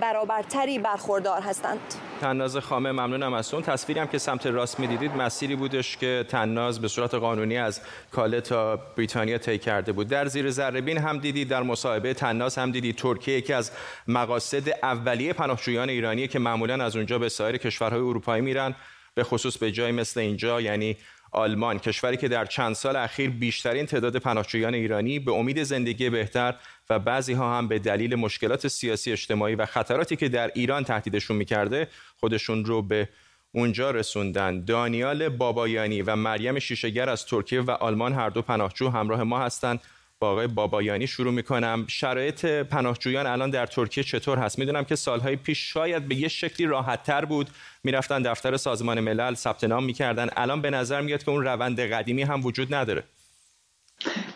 برابرتری 0.00 0.78
برخوردار 0.78 1.40
هستند. 1.40 1.78
تناز 2.20 2.56
خامه 2.56 2.92
ممنونم 2.92 3.32
از 3.32 3.54
اون 3.54 3.62
تصویری 3.62 4.00
هم 4.00 4.06
که 4.06 4.18
سمت 4.18 4.46
راست 4.46 4.80
می‌دیدید 4.80 5.16
مسیری 5.16 5.56
بودش 5.56 5.96
که 5.96 6.24
تناز 6.28 6.80
به 6.80 6.88
صورت 6.88 7.14
قانونی 7.14 7.58
از 7.58 7.80
کاله 8.10 8.40
تا 8.40 8.76
بریتانیا 8.76 9.38
طی 9.38 9.58
کرده 9.58 9.92
بود. 9.92 10.08
در 10.08 10.26
زیر 10.26 10.50
ذره 10.50 11.00
هم 11.00 11.18
دیدید 11.18 11.48
در 11.48 11.62
مصاحبه 11.62 12.14
تناز 12.14 12.58
هم 12.58 12.70
دیدید. 12.70 12.96
ترکیه 12.96 13.38
یکی 13.38 13.52
از 13.52 13.70
مقاصد 14.08 14.68
اولیه 14.82 15.32
پناهجویان 15.32 15.88
ایرانی 15.88 16.28
که 16.28 16.38
معمولا 16.38 16.84
از 16.84 16.96
اونجا 16.96 17.18
به 17.18 17.28
سایر 17.28 17.56
کشورهای 17.56 18.00
اروپایی 18.00 18.42
میرن 18.42 18.74
به 19.14 19.24
خصوص 19.24 19.58
به 19.58 19.72
جای 19.72 19.92
مثل 19.92 20.20
اینجا 20.20 20.60
یعنی 20.60 20.96
آلمان. 21.32 21.78
کشوری 21.78 22.16
که 22.16 22.28
در 22.28 22.44
چند 22.44 22.74
سال 22.74 22.96
اخیر 22.96 23.30
بیشترین 23.30 23.86
تعداد 23.86 24.16
پناهجویان 24.16 24.74
ایرانی 24.74 25.18
به 25.18 25.32
امید 25.32 25.62
زندگی 25.62 26.10
بهتر 26.10 26.54
و 26.90 26.98
بعضی 26.98 27.32
ها 27.32 27.58
هم 27.58 27.68
به 27.68 27.78
دلیل 27.78 28.14
مشکلات 28.14 28.68
سیاسی 28.68 29.12
اجتماعی 29.12 29.54
و 29.54 29.66
خطراتی 29.66 30.16
که 30.16 30.28
در 30.28 30.50
ایران 30.54 30.84
تهدیدشون 30.84 31.36
می‌کرده 31.36 31.88
خودشون 32.20 32.64
رو 32.64 32.82
به 32.82 33.08
اونجا 33.52 33.90
رسوندن. 33.90 34.64
دانیال 34.64 35.28
بابایانی 35.28 36.02
و 36.02 36.16
مریم 36.16 36.58
شیشگر 36.58 37.08
از 37.08 37.26
ترکیه 37.26 37.60
و 37.60 37.70
آلمان 37.70 38.12
هر 38.12 38.28
دو 38.28 38.42
پناهجو 38.42 38.88
همراه 38.88 39.22
ما 39.22 39.38
هستند. 39.38 39.80
با 40.22 40.30
آقای 40.30 40.46
بابایانی 40.46 41.06
شروع 41.06 41.32
می‌کنم. 41.32 41.84
شرایط 41.88 42.44
پناهجویان 42.44 43.26
الان 43.26 43.50
در 43.50 43.66
ترکیه 43.66 44.04
چطور 44.04 44.38
هست؟ 44.38 44.58
می‌دونم 44.58 44.84
که 44.84 44.96
سالهای 44.96 45.36
پیش 45.36 45.72
شاید 45.72 46.08
به 46.08 46.14
یه 46.14 46.28
شکلی 46.28 46.66
راحت 46.66 47.02
تر 47.02 47.24
بود. 47.24 47.50
می‌رفتن 47.84 48.22
دفتر 48.22 48.56
سازمان 48.56 49.00
ملل 49.00 49.34
ثبت 49.34 49.64
نام 49.64 49.84
می‌کردن. 49.84 50.28
الان 50.36 50.60
به 50.60 50.70
نظر 50.70 51.00
میاد 51.00 51.22
که 51.22 51.30
اون 51.30 51.44
روند 51.44 51.80
قدیمی 51.80 52.22
هم 52.22 52.44
وجود 52.44 52.74
نداره. 52.74 53.02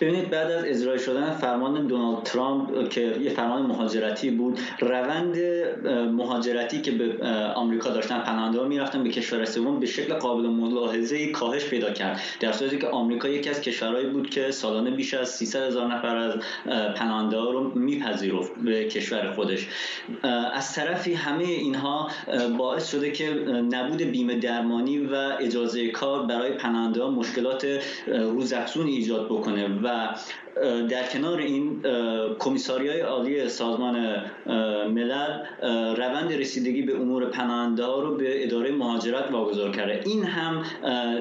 ببینید 0.00 0.31
بعد 0.31 0.50
از 0.50 0.64
اجرای 0.64 0.98
شدن 0.98 1.31
فرمان 1.31 1.87
دونالد 1.87 2.22
ترامپ 2.22 2.88
که 2.88 3.16
یه 3.22 3.31
فرمان 3.31 3.62
مهاجرتی 3.62 4.31
بود 4.31 4.59
روند 4.81 5.38
مهاجرتی 6.11 6.81
که 6.81 6.90
به 6.90 7.27
آمریکا 7.55 7.90
داشتن 7.90 8.18
پناهنده 8.18 8.59
ها 8.59 8.64
می‌رفتن 8.64 9.05
به 9.05 9.11
کشور 9.11 9.44
سوم 9.44 9.81
به 9.81 9.87
شکل 9.87 10.14
قابل 10.14 10.46
ملاحظه 10.46 11.27
کاهش 11.33 11.64
پیدا 11.64 11.90
کرد. 11.90 12.20
در 12.40 12.53
صورتی 12.53 12.79
که 12.79 12.87
آمریکا 12.88 13.29
یکی 13.29 13.50
از 13.50 13.61
کشورهایی 13.61 14.07
بود 14.07 14.31
که 14.31 14.50
سالانه 14.50 14.90
بیش 14.90 15.14
از 15.14 15.29
300 15.29 15.66
هزار 15.66 15.94
نفر 15.94 16.16
از 16.16 16.35
پناهنده 16.96 17.37
ها 17.37 17.50
رو 17.50 17.79
میپذیرفت 17.79 18.53
به 18.64 18.85
کشور 18.85 19.33
خودش. 19.33 19.68
از 20.53 20.74
طرفی 20.74 21.14
همه 21.14 21.44
اینها 21.44 22.09
باعث 22.59 22.90
شده 22.90 23.11
که 23.11 23.31
نبود 23.70 24.03
بیمه 24.03 24.35
درمانی 24.35 24.98
و 24.98 25.14
اجازه 25.40 25.88
کار 25.88 26.27
برای 26.27 26.53
پناهنده 26.53 27.03
ها 27.03 27.11
مشکلات 27.11 27.66
روزافزونی 28.07 28.90
ایجاد 28.90 29.27
بکنه. 29.27 29.54
و 29.62 30.14
در 30.90 31.07
کنار 31.12 31.38
این 31.38 31.83
کمیساری 32.38 32.88
های 32.88 33.01
عالی 33.01 33.49
سازمان 33.49 34.23
ملل 34.88 35.38
روند 35.97 36.33
رسیدگی 36.33 36.83
به 36.83 36.95
امور 36.97 37.27
پناهنده 37.27 37.87
رو 37.87 38.17
به 38.17 38.45
اداره 38.45 38.71
مهاجرت 38.71 39.31
واگذار 39.33 39.71
کرده. 39.71 40.01
این 40.05 40.25
هم 40.25 40.64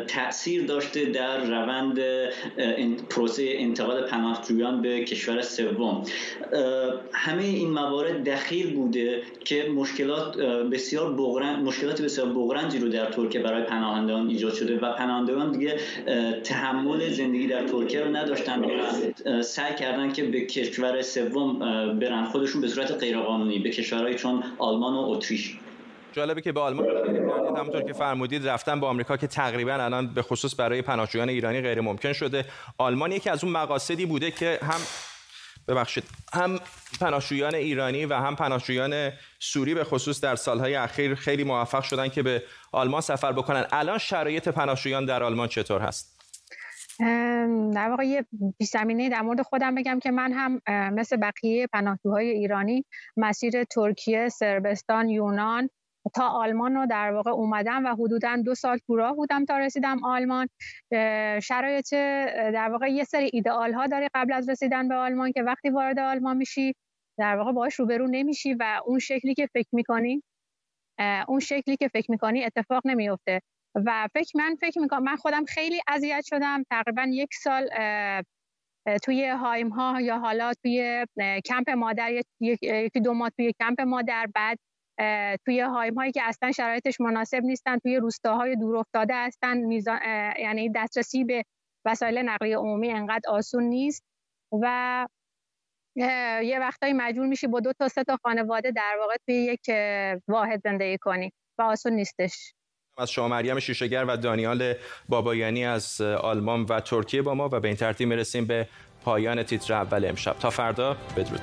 تاثیر 0.08 0.65
داشته 0.65 1.06
در 1.06 1.38
روند 1.38 2.00
پروسه 3.10 3.46
انتقال 3.48 4.02
پناهجویان 4.02 4.82
به 4.82 5.04
کشور 5.04 5.41
سوم. 5.41 6.04
همه 7.13 7.43
این 7.43 7.69
موارد 7.69 8.30
دخیل 8.30 8.76
بوده 8.76 9.22
که 9.46 9.69
مشکلات 9.76 10.38
بسیار 10.72 11.13
بغرن 11.13 11.56
مشکلات 11.56 12.02
بسیار 12.02 12.30
بغرنجی 12.30 12.80
رو 12.80 12.89
در 12.89 13.06
ترکیه 13.06 13.41
برای 13.41 13.63
پناهندگان 13.63 14.30
ایجاد 14.30 14.54
شده 14.54 14.80
و 14.80 14.93
پناهندگان 14.93 15.52
دیگه 15.52 15.80
تحمل 16.43 17.10
زندگی 17.10 17.48
در 17.48 17.67
ترکیه 17.67 18.02
رو 18.02 18.15
نداشتن. 18.15 18.62
سعی 19.43 19.75
کردن 19.75 20.13
که 20.13 20.23
به 20.23 20.45
کشور 20.45 21.01
سوم 21.01 21.59
برن. 21.99 22.25
خودشون 22.25 22.62
به 22.62 22.67
صورت 22.67 22.91
غیرقانونی 22.91 23.59
به 23.59 23.69
کشورهایی 23.69 24.15
چون 24.15 24.43
آلمان 24.57 24.93
و 24.93 24.97
اتریش. 24.97 25.57
جالبه 26.13 26.41
که 26.41 26.51
به 26.51 26.59
آلمان 26.59 26.88
همونطور 27.57 27.81
که 27.81 27.93
فرمودید 27.93 28.47
رفتن 28.47 28.79
به 28.79 28.86
آمریکا 28.86 29.17
که 29.17 29.27
تقریبا 29.27 29.73
الان 29.73 30.13
به 30.13 30.21
خصوص 30.21 30.59
برای 30.59 30.81
پناهجویان 30.81 31.29
ایرانی 31.29 31.62
غیر 31.62 31.81
ممکن 31.81 32.13
شده. 32.13 32.45
آلمان 32.77 33.12
یکی 33.12 33.29
از 33.29 33.43
اون 33.43 33.53
مقاصدی 33.53 34.05
بوده 34.05 34.31
که 34.31 34.59
هم 34.62 34.79
ببخشید. 35.67 36.03
هم 36.33 36.59
پناهجویان 36.99 37.55
ایرانی 37.55 38.05
و 38.05 38.13
هم 38.13 38.36
پناهجویان 38.36 39.12
سوری 39.39 39.73
به 39.73 39.83
خصوص 39.83 40.21
در 40.21 40.36
سالهای 40.36 40.75
اخیر 40.75 41.15
خیلی 41.15 41.43
موفق 41.43 41.83
شدن 41.83 42.07
که 42.07 42.23
به 42.23 42.43
آلمان 42.71 43.01
سفر 43.01 43.31
بکنن. 43.31 43.65
الان 43.71 43.97
شرایط 43.97 44.47
پناهجویان 44.47 45.05
در 45.05 45.23
آلمان 45.23 45.47
چطور 45.47 45.81
هست؟ 45.81 46.12
در 47.73 47.89
واقع 47.89 48.03
یه 48.03 48.25
زمینه 48.62 49.10
در 49.10 49.21
مورد 49.21 49.41
خودم 49.41 49.75
بگم 49.75 49.99
که 49.99 50.12
من 50.12 50.34
هم 50.34 50.62
مثل 50.93 51.17
بقیه 51.17 51.67
پناهجوهای 51.67 52.29
ایرانی 52.29 52.86
مسیر 53.17 53.63
ترکیه، 53.63 54.29
سربستان، 54.29 55.10
یونان 55.10 55.69
تا 56.15 56.27
آلمان 56.27 56.75
رو 56.75 56.86
در 56.86 57.13
واقع 57.13 57.32
اومدم 57.32 57.86
و 57.86 57.95
حدودا 57.95 58.38
دو 58.45 58.56
سال 58.56 58.77
تو 58.77 58.95
راه 58.95 59.15
بودم 59.15 59.45
تا 59.45 59.58
رسیدم 59.58 60.03
آلمان. 60.03 60.47
شرایط 61.43 61.93
در 62.53 62.69
واقع 62.71 62.88
یه 62.88 63.03
سری 63.03 63.29
ایدئال 63.34 63.73
ها 63.73 63.88
داری 63.88 64.08
قبل 64.15 64.34
از 64.34 64.49
رسیدن 64.49 64.88
به 64.88 64.95
آلمان 64.95 65.32
که 65.32 65.43
وقتی 65.43 65.69
وارد 65.69 65.99
آلمان 65.99 66.38
میشی 66.38 66.75
در 67.17 67.36
واقع 67.36 67.51
باش 67.51 67.75
روبرو 67.75 68.08
نمیشی 68.08 68.53
و 68.53 68.82
اون 68.86 68.99
شکلی 68.99 69.34
که 69.34 69.47
فکر 69.53 69.69
می‌کنی 69.71 70.23
اون 71.27 71.39
شکلی 71.39 71.77
که 71.77 71.88
فکر 71.88 72.12
می‌کنی 72.12 72.43
اتفاق 72.45 72.82
نمیفته 72.86 73.41
و 73.75 74.07
فکر 74.13 74.31
من 74.36 74.55
فکر 74.62 74.79
می‌کنم 74.79 75.03
من 75.03 75.15
خودم 75.15 75.45
خیلی 75.45 75.81
اذیت 75.88 76.25
شدم. 76.25 76.63
تقریبا 76.71 77.05
یک 77.09 77.29
سال 77.33 77.69
توی 79.03 79.27
هایم 79.27 79.69
ها 79.69 80.01
یا 80.01 80.19
حالا 80.19 80.51
توی 80.63 81.05
کمپ 81.45 81.69
مادر 81.69 82.12
یکی 82.39 82.99
دو 83.03 83.13
ماه 83.13 83.29
توی 83.29 83.53
کمپ 83.59 83.81
مادر 83.81 84.27
بعد 84.36 84.59
توی 85.45 85.59
هایم 85.59 85.93
هایی 85.93 86.12
که 86.12 86.23
اصلا 86.23 86.51
شرایطش 86.51 87.01
مناسب 87.01 87.43
نیستن 87.43 87.77
توی 87.79 87.97
روستاهای 87.97 88.55
دور 88.55 88.77
افتاده 88.77 89.13
هستن. 89.15 89.71
یعنی 90.39 90.71
دسترسی 90.75 91.23
به 91.23 91.43
وسایل 91.86 92.17
نقلیه 92.17 92.57
عمومی 92.57 92.91
انقدر 92.91 93.29
آسون 93.29 93.63
نیست 93.63 94.03
و 94.62 95.07
یه 96.43 96.57
وقتایی 96.59 96.93
مجبور 96.93 97.27
میشی 97.27 97.47
با 97.47 97.59
دو 97.59 97.73
تا 97.73 97.88
سه 97.88 98.03
تا 98.03 98.17
خانواده 98.23 98.71
در 98.71 98.97
واقع 98.99 99.15
توی 99.25 99.36
یک 99.36 99.62
واحد 100.27 100.62
زندگی 100.63 100.97
کنی 100.97 101.31
و 101.57 101.62
آسون 101.62 101.93
نیستش. 101.93 102.53
از 102.97 103.12
شما 103.12 103.27
مریم 103.27 103.60
شیشگر 103.60 104.06
و 104.06 104.17
دانیال 104.17 104.73
بابایانی 105.10 105.65
از 105.65 106.01
آلمان 106.01 106.63
و 106.63 106.79
ترکیه 106.79 107.21
با 107.21 107.34
ما 107.34 107.49
و 107.51 107.60
به 107.60 107.67
این 107.67 107.77
ترتیب 107.77 108.10
می‌رسیم 108.10 108.45
به 108.45 108.67
پایان 109.06 109.43
تیتر 109.43 109.73
اول 109.73 110.06
امشب. 110.06 110.36
تا 110.39 110.49
فردا 110.49 110.97
بدرود. 111.17 111.41